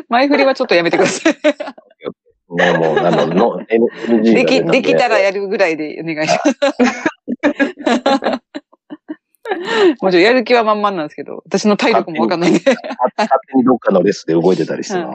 [0.10, 1.34] 前振りはちょっとやめてください。
[2.54, 3.60] ね、もう、あの、の、
[4.10, 6.58] NG でき、できたらやるぐらいでお願いします。
[10.02, 12.60] もちろんやる気は満々なんですけど、私の体力もわかんないんで。
[13.18, 15.08] 勝手にどっかのレスで動いてたりしてる。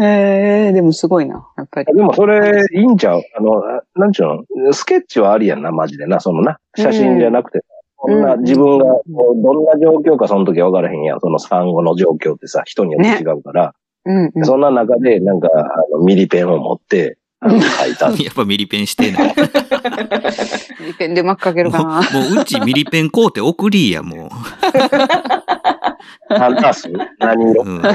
[0.00, 1.94] えー、でもすごいな、やっぱり。
[1.94, 3.22] でもそれ、いいんちゃう？
[3.36, 3.62] あの、
[3.96, 7.60] なんちゅうの、スケッチはありやんな、マジでな、そのな、写真じゃなくて。
[8.02, 11.20] こんな自分が、どんな状況かその時は分からへんやん。
[11.20, 13.66] その産後の状況ってさ、人によって違うから。
[13.66, 13.70] ね
[14.04, 15.62] うんうん、そんな中で、なんか、あ
[15.96, 17.48] のミリペンを持って、書
[17.86, 18.10] いた。
[18.20, 19.34] やっぱミリペンしてない。
[20.80, 21.84] ミリペンでマックかけるかな。
[21.84, 22.00] も
[22.38, 24.30] う、うちミリペン買うて送りや、もう。
[26.34, 26.90] ハンタース
[27.20, 27.80] 何色、うん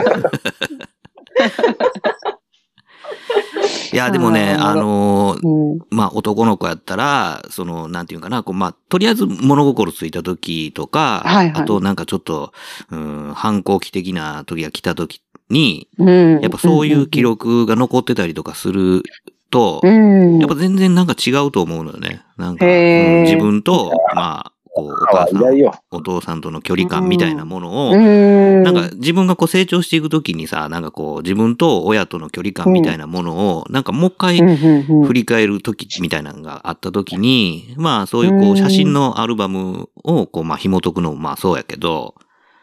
[3.93, 12.53] いや、でもね、あのーうん、まあ、男の子やったら、その、なんていうかな、こう、まあ、とりあえず物心ついた時とか、はいはい、あとなんかちょっと、
[12.91, 19.03] うん、反抗期的な時が来た時に、うん、やっぱそういう記録が残ってたりとかする
[19.49, 22.21] と、うん、やっぱ全然なんか違うと思うのよね。
[22.38, 25.43] なんか、うん、自分と、まあ、こう、お母さん、
[25.89, 42.13] お父さんとの距離感みたいなものを、なんか自分がこう成長していくときにさ、なんかこう、自分と親との距離感みたいなものを、なんかもう一回振り返るときみたいなのがあったときに、まあそういうこう、写真のアルバムをこう、まあ紐解くのもまあそうやけど、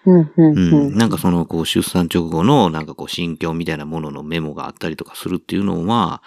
[0.07, 6.23] うん、なんかそのこう出産直後のなんかこう心境みたいなもののメモがあったりとかするっていうのは、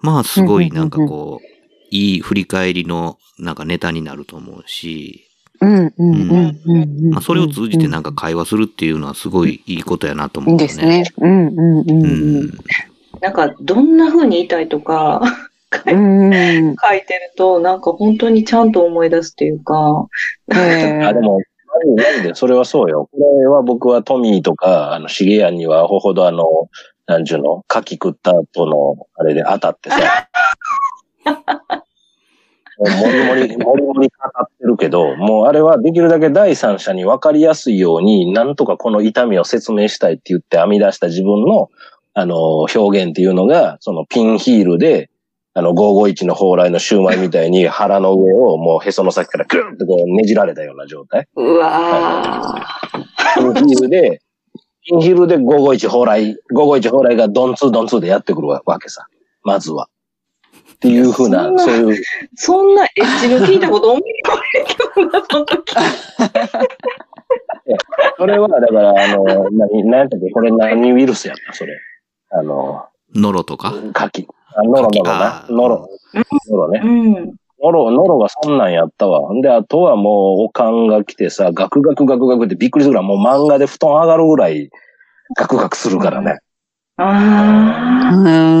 [0.00, 1.51] まあすごいなんかこう、
[1.92, 5.28] いい振り返りのなんかネタになると思うし、
[5.60, 10.64] まあそれを通じてなんか会話するっていうのはすごいいいことやなと思う、ね。
[10.64, 11.04] いいですね。
[11.18, 11.94] うんうんう
[12.44, 12.50] ん。
[13.20, 15.22] なんかどんな風に言いたいとか
[15.70, 20.06] 書いてると、なんか本当にちゃんと思い出すっていうか。
[20.50, 21.40] あでも、
[21.96, 23.08] なんで、それはそうよ。
[23.12, 26.46] これは僕はトミーとか、あの、シゲヤンにはほほどあの、
[27.06, 29.96] なんちゅうの、牡蠣食った後の、あれで当たってさ。
[32.78, 41.70] もりもり、もりもり語ってるけど、もうあれはできるだけ第三者に分かりやすいように、なんとかこの痛みを説明したいって言って編み出した自分の、
[42.14, 45.10] あの、表現っていうのが、そのピンヒールで、
[45.54, 51.28] あの、551の蓬莱のシューマイみたいに腹の上をもうへその先からグーンとこうねじられたような状態。
[51.36, 53.54] うわー。
[53.54, 54.22] ピンヒールで、
[54.84, 59.06] ピンヒールで551蓬莱、551蓬莱がドンツードンツーでやってくるわけさ。
[59.42, 59.88] まずは。
[60.82, 62.02] っていうふうな、そういう。
[62.34, 64.42] そんなエッジの聞いたこと思い浮か
[64.96, 65.74] べな、その時。
[68.18, 71.78] それは、だから、あの、何、何やったっけこれ何ウイルスやったそれ。
[72.30, 73.72] あの、ノロとか？
[73.92, 74.26] カキ。
[74.56, 75.46] あ、ノロノロな。
[75.48, 75.88] ノロ。
[76.50, 76.80] ノロね。
[76.82, 77.34] うん。
[77.62, 79.32] ノロ、ノロがそんなんやったわ。
[79.40, 84.68] で、あとはもう、おかんが来てさ、ガクガクガクガクってびっくりするぐらい、もう漫画で布団上がるぐらい、
[85.36, 86.40] ガクガクするからね。
[86.96, 88.52] ああ。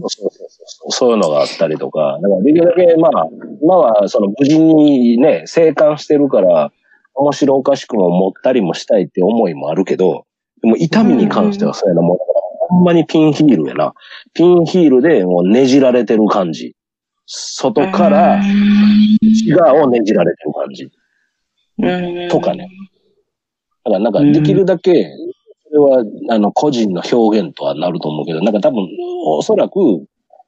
[0.00, 3.28] そうそうそうそういうのがあったりとか、だからできるだけ、まあ、
[3.62, 6.72] 今はその無事にね、生還してるから、
[7.14, 10.26] 面白おかしくも持ったりもしたいって思いもあるけど、
[10.62, 13.92] でも痛みに関してはそうやなもんだから、ほんまにピンヒールやな。
[14.32, 16.76] ピンヒールでもうねじられてる感じ。
[17.26, 18.40] 外から
[19.22, 20.90] 内側をねじられてる感じ。
[22.30, 22.68] とかね。
[23.84, 25.10] だからなんかできるだけ、
[25.70, 28.88] それは、あの、個人の表現とはなると思うけど、なんか多分、
[29.24, 30.04] おそらく、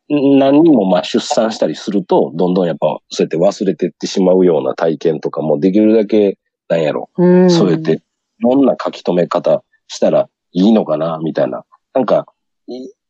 [0.08, 8.00] 何人もまあ出産したりすると、どんどんやっぱ、そうやって忘れてってしまうような体験とかもできるだけ、なんやろ、うそうやって、い
[8.40, 11.64] ろんな書き留め方したらいいのかな、みたいな。
[11.94, 12.26] なんか、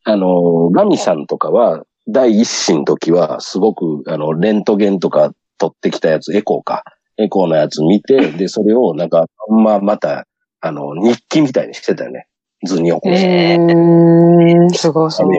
[0.04, 6.84] あの、ガミさんとかは、第一子の時は、すごく、あの、レントゲンとか撮ってきたやつ、エコーか。
[7.16, 10.26] エコーのやつ見て、で、それをなんか、まあ、また、
[10.62, 12.28] あの、日記みたいにしてたよね。
[12.64, 13.20] 図に起こして。
[13.20, 15.36] えー、すごいすごい。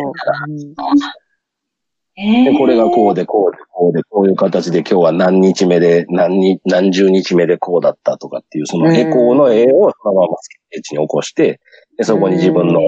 [2.15, 11.61] で、これがこうで、こうで、こうで、こういう形で今日は何日目で、何日、何十日目でこうだったとかっていう、そのエコーの絵をそのままスケッチに起こして、
[11.97, 12.81] で、そこに自分の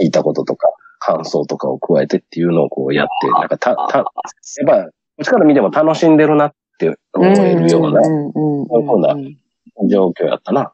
[0.00, 4.06] 聞いたこととか、感想とかを加えてっていうのをこうやって、なんかた、た、やっ
[4.66, 4.90] ぱ、こ
[5.22, 9.16] っちから見ても楽しんでるなって思えるような、そういうふうな
[9.88, 10.72] 状況やったな。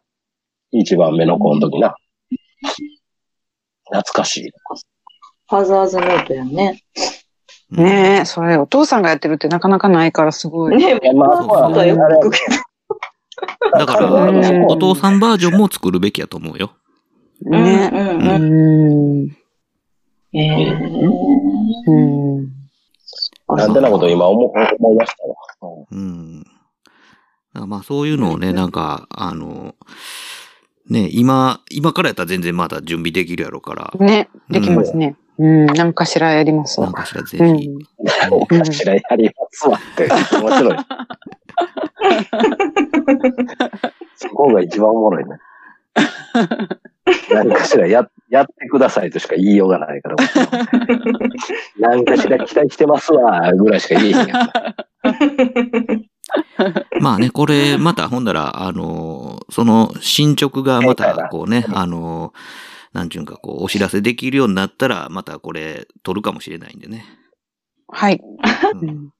[0.78, 1.94] 一番目の子の時な。
[3.84, 4.50] 懐かしい。
[5.48, 6.82] ファザーズノートやね。
[7.70, 10.76] ねえ、それお父さんがやってるってなかなかないからすごい。
[10.76, 11.96] ねえ、まあ、まあ、だよ
[13.72, 16.72] だから、お父さんバージョンも作るべきやと思うよ。
[17.42, 17.90] ね。
[17.92, 19.36] うん。
[20.32, 20.66] ええ
[21.86, 22.48] うん。
[23.48, 25.86] なんてなこと今思思いましたわ。
[25.90, 26.44] うん。
[27.68, 29.74] まあそういうのをね、なんか、あの、
[30.90, 33.92] ね、今、今からやったら全然まだ準備できるやろから。
[33.98, 35.16] ね、できますね。
[35.38, 36.86] うん、なんかしらやりますわ。
[36.86, 37.42] なんかしらぜひ。
[37.42, 37.54] うん、な
[38.36, 40.08] んかしらやりますわって、
[40.38, 40.76] 面白い。
[44.16, 45.38] そこが一番おもろいね。
[47.32, 50.16] 何かしらや、やってくださいとしか言いようがないから。
[51.78, 54.52] 何かしら期待してますわ、ぐらいしか言えへんや
[57.00, 62.32] まあね、これ、また、ほんだら、あの、その進捗がまた、こうね、あの、
[62.92, 67.04] なんちゅうか、こう、お知らせできるようになったら、またこれ、撮るかもしれないんでね。
[67.88, 68.20] はい。
[68.80, 69.10] うん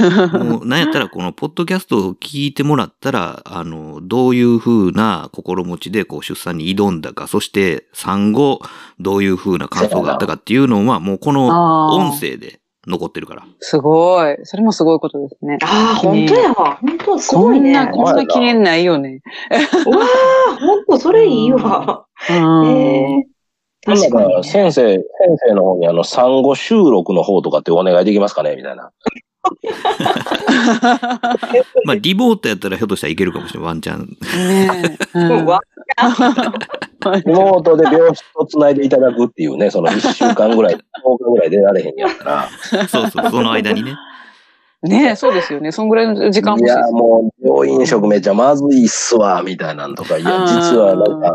[0.00, 8.60] もう、なんやったら、このポッドキャストを聞いてもらったら、あの、どういう風な心持ちで、こう、出産に挑んだか、そして、産後、
[9.00, 13.44] どういう風な感想があったかっていうのは、もうこの音声で残ってるから。
[13.60, 14.36] すごい。
[14.42, 15.58] それもすごいことですね。
[15.62, 16.78] ああ、本当やわ。
[16.80, 17.74] 本当すごいね。
[17.74, 19.20] こんな、こんな記念ないよね。
[19.86, 20.04] うわ
[20.50, 22.06] あ、本当それいいわ。
[22.28, 23.32] ええー。
[23.84, 25.02] 確かに、先生、先
[25.48, 28.56] 生の方にあの、産後収録の方とかってお願いできますかね？
[28.56, 28.90] みたいな。
[31.84, 34.00] まあ、リモートやったらひょっとしたらいけるかもしれない、ワンチャン。
[34.00, 34.16] ね
[35.14, 35.18] え。
[35.18, 35.60] うん、ワン
[37.26, 40.84] リモートで病室と繋いでいただくっていうね、その1週間ぐらい、10日
[41.30, 42.48] ぐらい出られへんやったら。
[42.88, 43.96] そうそう、その間にね。
[44.82, 45.70] ねえ、そうですよね。
[45.70, 50.18] そんぐらいの時間欲しい、いや、もう、病院食めっちゃまずいっすわ、みたいなんとか。
[50.18, 51.30] いや、実はなんか、い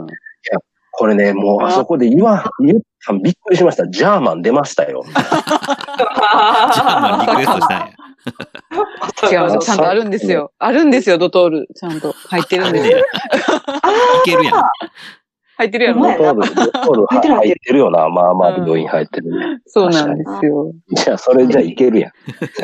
[0.51, 0.59] や、
[0.97, 3.87] これね、もうあそこで言わ、言ったびっくりしました。
[3.87, 5.03] ジャーマン出ましたよ。
[5.05, 7.89] ジャーマンリクエストしたんや。
[9.53, 10.51] 違う、ちゃんとあるんですよ。
[10.57, 11.67] あるんですよ、ドトール。
[11.75, 12.97] ちゃんと入ってるんですよ。
[12.97, 13.01] い
[14.25, 14.53] けるやん。
[15.57, 18.09] 入ってるやろ、ドトール、ドトール入ってるよな。
[18.09, 19.59] まあまあ、病院入ってるね。
[19.67, 20.71] そうなんですよ。
[20.93, 22.11] じゃあ、それじゃいけるやん。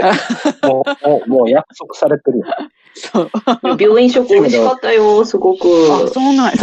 [0.67, 2.49] もう、もう、もう約束されてるやん。
[2.95, 3.31] そう。
[3.79, 5.67] 病院食美味しかったよ、 すごく。
[5.91, 6.53] あ、そうなん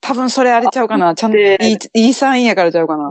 [0.00, 1.14] 多分それあれちゃうかな。
[1.14, 3.10] ちゃんといい、いいサインやからちゃうかな。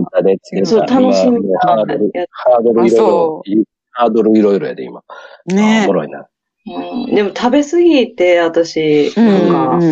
[0.66, 3.44] そう、楽しみハードル、ハードルいろいろ、
[3.92, 5.02] ハードルいろいろやで、今。
[5.46, 6.28] ねおもろいな。
[6.68, 9.86] うん、でも食べ過ぎて、私、なんか、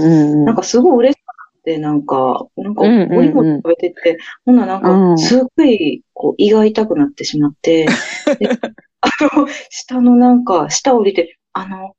[0.46, 1.40] なんかすごい嬉しかった。
[1.78, 4.82] なんか、なんか、おいも食べてて、ほんななん
[5.16, 7.86] か、すごい、こう、胃が痛くなってしまって、
[9.02, 11.94] あの、下のなんか、下降りて、あの、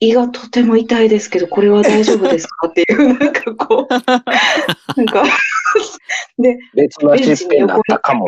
[0.00, 2.68] 胃がとても痛いですけど、これは大丈夫ですか？
[2.68, 3.92] っていう、なんかこう、
[4.96, 5.24] なんか
[6.38, 8.26] で、別の疾病だったかも。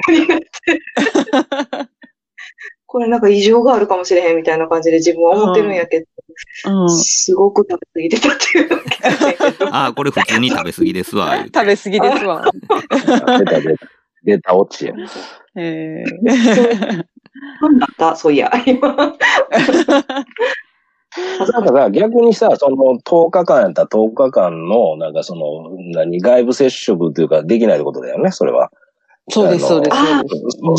[2.86, 6.00] これなんか異常があるかもしれへんみたいな感じで自分は思ってるんやけ
[6.66, 8.68] ど、うん、すごく食べ過ぎてたっていう。
[9.72, 11.38] ああ、これ普通に食べ過ぎですわ。
[11.38, 12.44] 食べ過ぎですわ。
[13.38, 13.86] 出た出た。
[14.24, 14.92] 出た落ちや。
[15.56, 17.04] ええー。
[17.62, 18.14] 何だった？
[18.14, 18.94] そういや、今。
[21.38, 28.70] だから逆にさ、その10日間やったら10日間の、なんかその、何、外部接触というかできないってことだよね、それは。
[29.28, 29.96] そうです、そうです。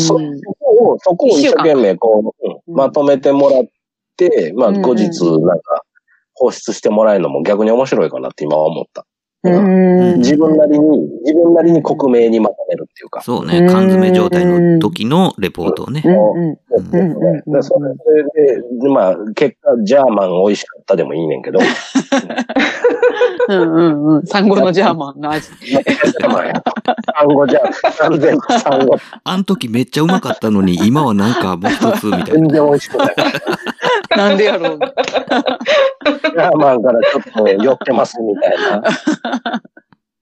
[0.06, 2.34] そこを、そこを一生懸命こ
[2.66, 3.64] う、まとめてもらっ
[4.16, 5.82] て、まあ後日なんか
[6.34, 9.06] 放出してもらえるのも逆に面白いかなって今は思った。
[9.44, 13.20] 自分なりに、自分なりに克明にまとめるっていうか。
[13.22, 13.66] そうね。
[13.68, 16.02] 缶詰状態の時のレポートをね。
[16.02, 17.84] それ
[18.80, 21.42] で、まあ、結果、ジャーマン美味しかったでもいいねん。
[21.42, 21.60] けど。
[23.48, 23.60] うん。
[23.60, 24.16] うん。
[24.16, 24.26] うん。
[24.26, 25.46] 産後のジャーマンの味。
[25.46, 28.10] 産後ジャーマン。
[28.10, 28.96] 完全産後。
[29.24, 31.34] あの時めっちゃうまかったのに、今はなん。
[31.34, 32.24] かもう一つみたいな。
[32.26, 33.14] 全然美味しくない。
[34.16, 34.78] なんでやろう。
[34.78, 38.82] ジャーマンからちょっと酔ってますみたいな。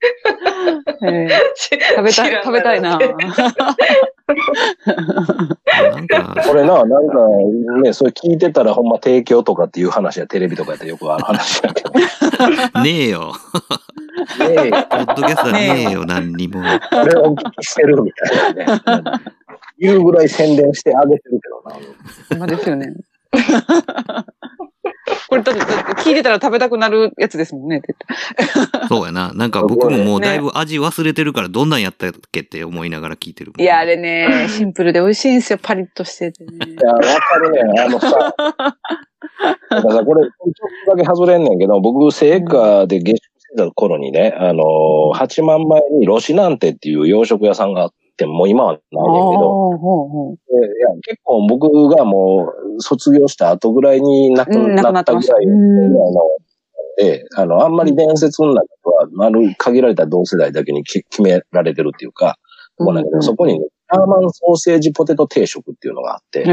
[1.05, 1.31] えー、
[1.97, 2.99] 食べたい、食べたいな。
[2.99, 3.07] な
[6.01, 7.29] んか、これな、なんか
[7.83, 11.91] ね、それ聞いてたらほんま提供とかっていう話やテレビとかやったらよくある話やけど。
[12.83, 13.33] ねえよ。
[14.41, 14.87] ねえよ。
[14.91, 16.63] ポッドキャストねえよ、何にも。
[16.91, 18.55] これをお聞きしてるみたい
[18.85, 19.03] なね。
[19.79, 21.77] 言うぐらい宣伝してあげてるけどな。
[22.31, 22.93] ほんまですよね。
[25.29, 25.63] これだって
[26.03, 27.99] 聞いてたら食べたくなるやつですもんね、絶
[28.77, 28.87] 対。
[28.89, 29.33] そうやな。
[29.33, 33.53] なんか僕ももうだいぶ味忘れてるからどんなんやったっけって思いながら聞いてる。
[33.59, 36.53] いや、あれね、シンプルで美味しいんですよ、パリッとしててね。
[36.69, 37.61] いや、わかるね。
[37.81, 38.09] あのさ、
[39.71, 40.53] だからこれ、ちょっ
[40.87, 43.21] とだけ外れんねんけど、僕、聖火で下宿し
[43.57, 44.65] てた頃にね、あの、
[45.15, 49.71] 8万前にロシナンテっていう洋食屋さんがあって、もう今はないねんけど、
[50.31, 55.99] いや結構僕がもう卒業した後ぐらいに亡くなったぐらいの、
[56.97, 62.39] で、あの、あんまり伝説の中では、ある限られた同世代だけに決められてるっていうか、
[62.79, 66.45] うんうん、だけどそこにね、ジャーマンソーセージポテト定食っていうのがあって、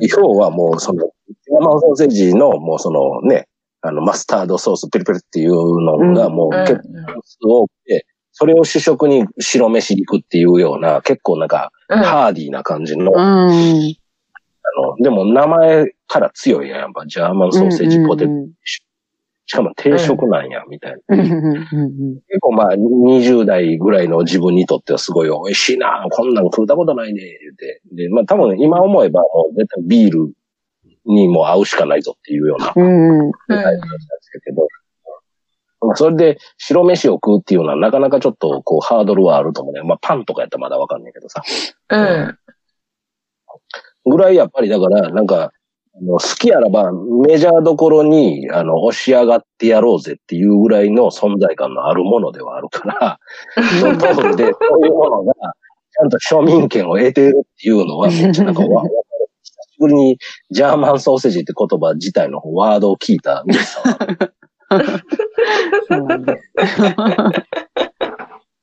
[0.00, 3.46] 要はもうその、ジャーマンソーセージのもうそのね、
[3.82, 6.80] あの、マスタードソースペリペリっていうのがもう結
[7.42, 8.06] 構多くて、
[8.38, 18.30] それを主食に白飯行くっていうような、結構なんか、ハーディーな感じの、うん、あの、でも名前から強いやん、やっぱ、ジャーマンソーセージポテト。
[19.46, 21.16] しかも定食なんや、みたいな。
[21.16, 27.80] 結構まあ、20代ぐらいの自分にとってはすごい美味しいな、こんなん食うたことないね、言って。
[27.90, 30.32] で、まあ多分今思えばもう絶対ビール
[31.06, 34.66] にも合うしかないぞっていうような、うん、タイプですけど、
[35.94, 39.82] それで白飯を食うっていうのはなかなかちょっとこうハードルはあると思うね。
[39.82, 41.42] まあパンとかやったらまだわかんないけどさ。
[41.90, 42.38] うん。
[44.06, 45.52] ぐらいやっぱりだから、なんか、
[45.98, 53.18] あの好きあらばメジャーどころに、あの、押し上がってやろうぜっていうぐらいの存在感のあるものではあるから、
[53.80, 60.18] その通りで、そういうものが、ちゃんと庶民権を得ているっていうのは、めっちゃなんかわ、久しぶりに
[60.50, 63.42] ジャーマンソーセージって言葉自体のワードを聞いた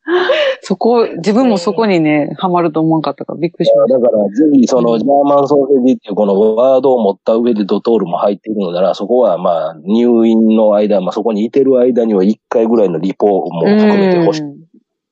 [0.62, 4.00] そこ、自分もそこにね、ハマると思わなかったからびっくりしました。
[4.00, 14.42] だから、ぜひそのジャーマンソーセージっていうこのワードを持った上でドトールも入っているのなら、そこはまあ、入院の間、まあそこにいてる間には1回ぐらいのリポも含めてほしい。
[14.42, 14.58] うん、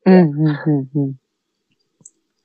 [0.06, 1.12] うん、うん、うん。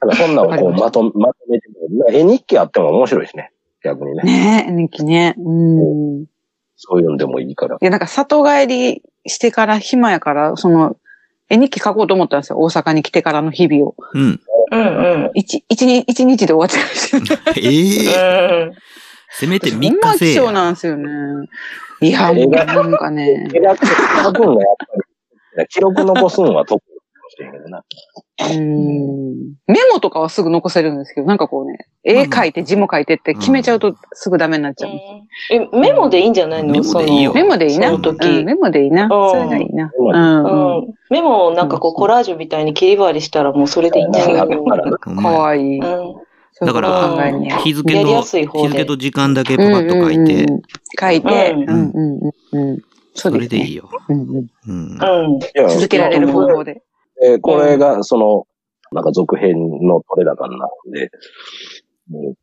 [0.00, 1.68] だからそんなのこうまとまとめて
[2.12, 3.52] 絵日記あっても面白いしね。
[3.82, 4.22] 逆にね。
[4.24, 5.34] ね絵日記ね。
[5.38, 6.26] うん。
[6.76, 7.76] そういうのでもいいから。
[7.76, 10.96] いや、なんか里帰りしてから暇やから、その、
[11.48, 12.58] 絵日記書こうと思ったんですよ。
[12.60, 13.94] 大阪に来てからの日々を。
[14.14, 14.40] うん。
[14.72, 15.30] うんうん。
[15.34, 17.50] 一、一日、一日で終わっちゃいました。
[17.56, 18.72] ええー、
[19.30, 20.42] せめて3日制や。
[20.42, 21.08] そうなんですよね。
[22.00, 23.46] いや、もうなんかね。
[23.52, 27.82] 書くのがやっぱり、記録残すのは得意かもしれへんけどな。
[28.38, 29.54] うん。
[29.66, 34.90] メモとかはすぐ残せるんですけど、なんかこうね、絵描いて字も書いてって決めちゃうとすぐダメになっちゃう。
[35.50, 36.72] え、メモでいいんじゃないの？
[36.72, 37.32] メモでいいよ。
[37.32, 37.88] メモでいいな。
[37.88, 39.08] その時、うん、メモでいいな。
[39.08, 39.90] それがいいな。
[39.96, 40.94] うん。
[41.10, 44.64] メモをなんかこうコラージュみたいに切り貼りしたらもうそれでいいんじゃないの？
[44.98, 45.80] かわ いい。
[46.58, 50.46] だから、日付と、日付と時間だけパパッと書いて。
[50.98, 52.82] 書いて、うんうんうん。
[53.12, 53.90] それでいいよ。
[54.08, 55.38] うんうん。
[55.68, 56.82] 続けられる方法で。
[57.22, 58.46] えー、これが、その、
[58.92, 61.10] なんか続編の取れ高になるんで、
[62.12, 62.36] うん、だ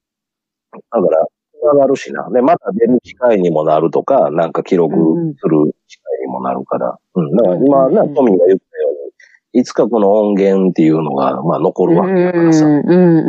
[0.92, 1.28] から、
[1.64, 2.30] 上がるしな。
[2.30, 6.98] で、また出る機会にもなるとか、なんか記録する機会にもなるから。
[7.16, 7.32] うん。
[7.32, 12.66] だから今、ね、トミーが言ったように、いつかこの音源っていうのが、まあ残るわけだからさ。
[12.66, 13.22] うんうんう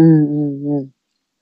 [0.72, 0.93] んうん。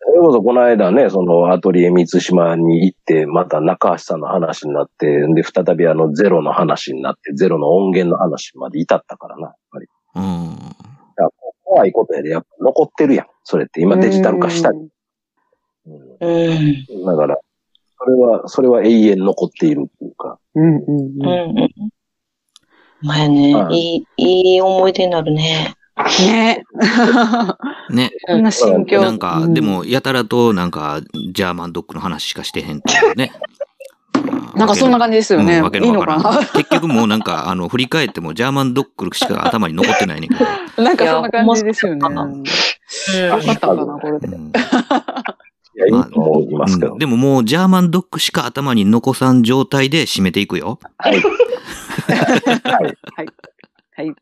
[0.04, 9.86] それこそこの間ね、そのアトリエ三島に行って、また中橋さんの話になって、で、再びあのゼロの話になって、ゼロの音源の話まで至ったからな、やっぱり。
[10.16, 10.56] うん。
[11.64, 13.26] 怖いことやで、やっぱ残ってるやん。
[13.44, 14.78] それって今デジタル化したり。
[15.86, 17.06] うん。
[17.06, 17.38] だから、
[17.98, 20.38] それは、それは永遠残っているっていうか。
[20.54, 21.58] うんうんうん。
[21.58, 21.68] うん
[23.04, 25.74] 前ね、いい、いい思い出になるね。
[26.26, 26.64] ね。
[27.90, 28.10] ね。
[28.26, 29.00] こんな心境。
[29.02, 31.00] なんか、でも、やたらと、なんか、
[31.32, 33.32] ジャーマンドッグの話しかしてへんっていうね。
[33.34, 33.38] あ。
[34.56, 35.58] なんかそんな感じですよね。
[35.58, 40.44] うんわけのわからんいい結局もうなんか、あの、振り返ってもジャーマンドッグしか頭に残ってないねんけど。
[40.76, 42.00] ななんかそんな感じですよね。
[42.02, 44.28] うんよかったんだな、これで。
[44.28, 44.52] うん
[45.74, 46.98] いや、いいと思いますけどうん。
[46.98, 50.78] でももうジャーマンドッグしか頭に残さん状態で締めていくよ。
[50.98, 51.14] はい。
[51.14, 52.96] はい。
[53.96, 54.14] はい。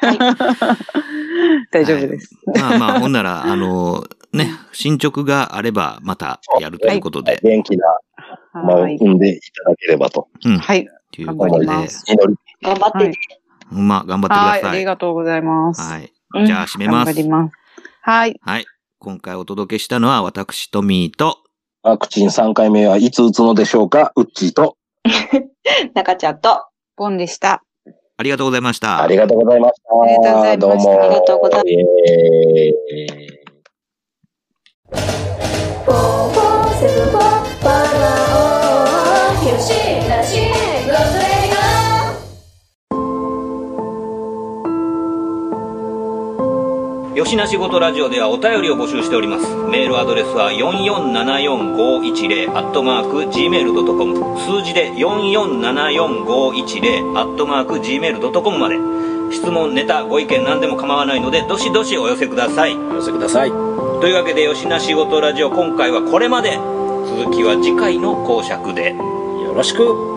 [1.70, 2.30] 大丈夫です。
[2.58, 7.40] まあまあ、ほんなら、あの、ね、進捗があればまたやるということで。
[7.42, 7.86] 元気な、
[8.54, 8.96] まあ、はい。
[8.96, 10.58] 産んでいただければとうん。
[10.58, 10.86] はい。
[11.12, 12.36] ということで頑張りま、す祈り。
[12.62, 13.14] 頑張ってね。
[13.70, 14.50] まあ、頑張ってくはい。
[14.50, 14.84] ありださい。
[14.84, 15.80] がとうございます。
[15.80, 16.12] はい。
[16.34, 17.14] うんじゃあ、締め頑ます。
[17.14, 17.54] 張ります。
[18.02, 18.38] はい。
[18.42, 18.66] はい。
[18.98, 21.38] 今回お届けしたのは私、トミーと、
[21.82, 24.12] ワクチン3回目はいつ打つのでしょうか？
[24.16, 24.76] ウッチーと、
[25.94, 26.66] 中ちゃんと、
[26.96, 27.62] ボンでした。
[28.18, 29.02] ありがとうございました。
[29.02, 29.90] ありがとうございました。
[29.92, 31.02] ありがとうございましたどうも。
[31.02, 31.66] ありがとうございま
[39.60, 40.05] すイ
[47.16, 49.46] よしなしごとラジオではお便りを募集しております。
[49.70, 58.76] メールアドレスは4474510アットマーク gmail.com 数字で4474510アットマーク gmail.com まで
[59.34, 62.76] 質問、ネタ、ご意見何でも構わないのでどしどしお寄せください。
[62.76, 63.48] お寄せください。
[63.48, 63.56] と
[64.06, 66.58] いうわけでよしなしごとラジオ今回はこれまで
[67.16, 68.92] 続きは次回の講釈で。
[68.92, 70.15] よろしく。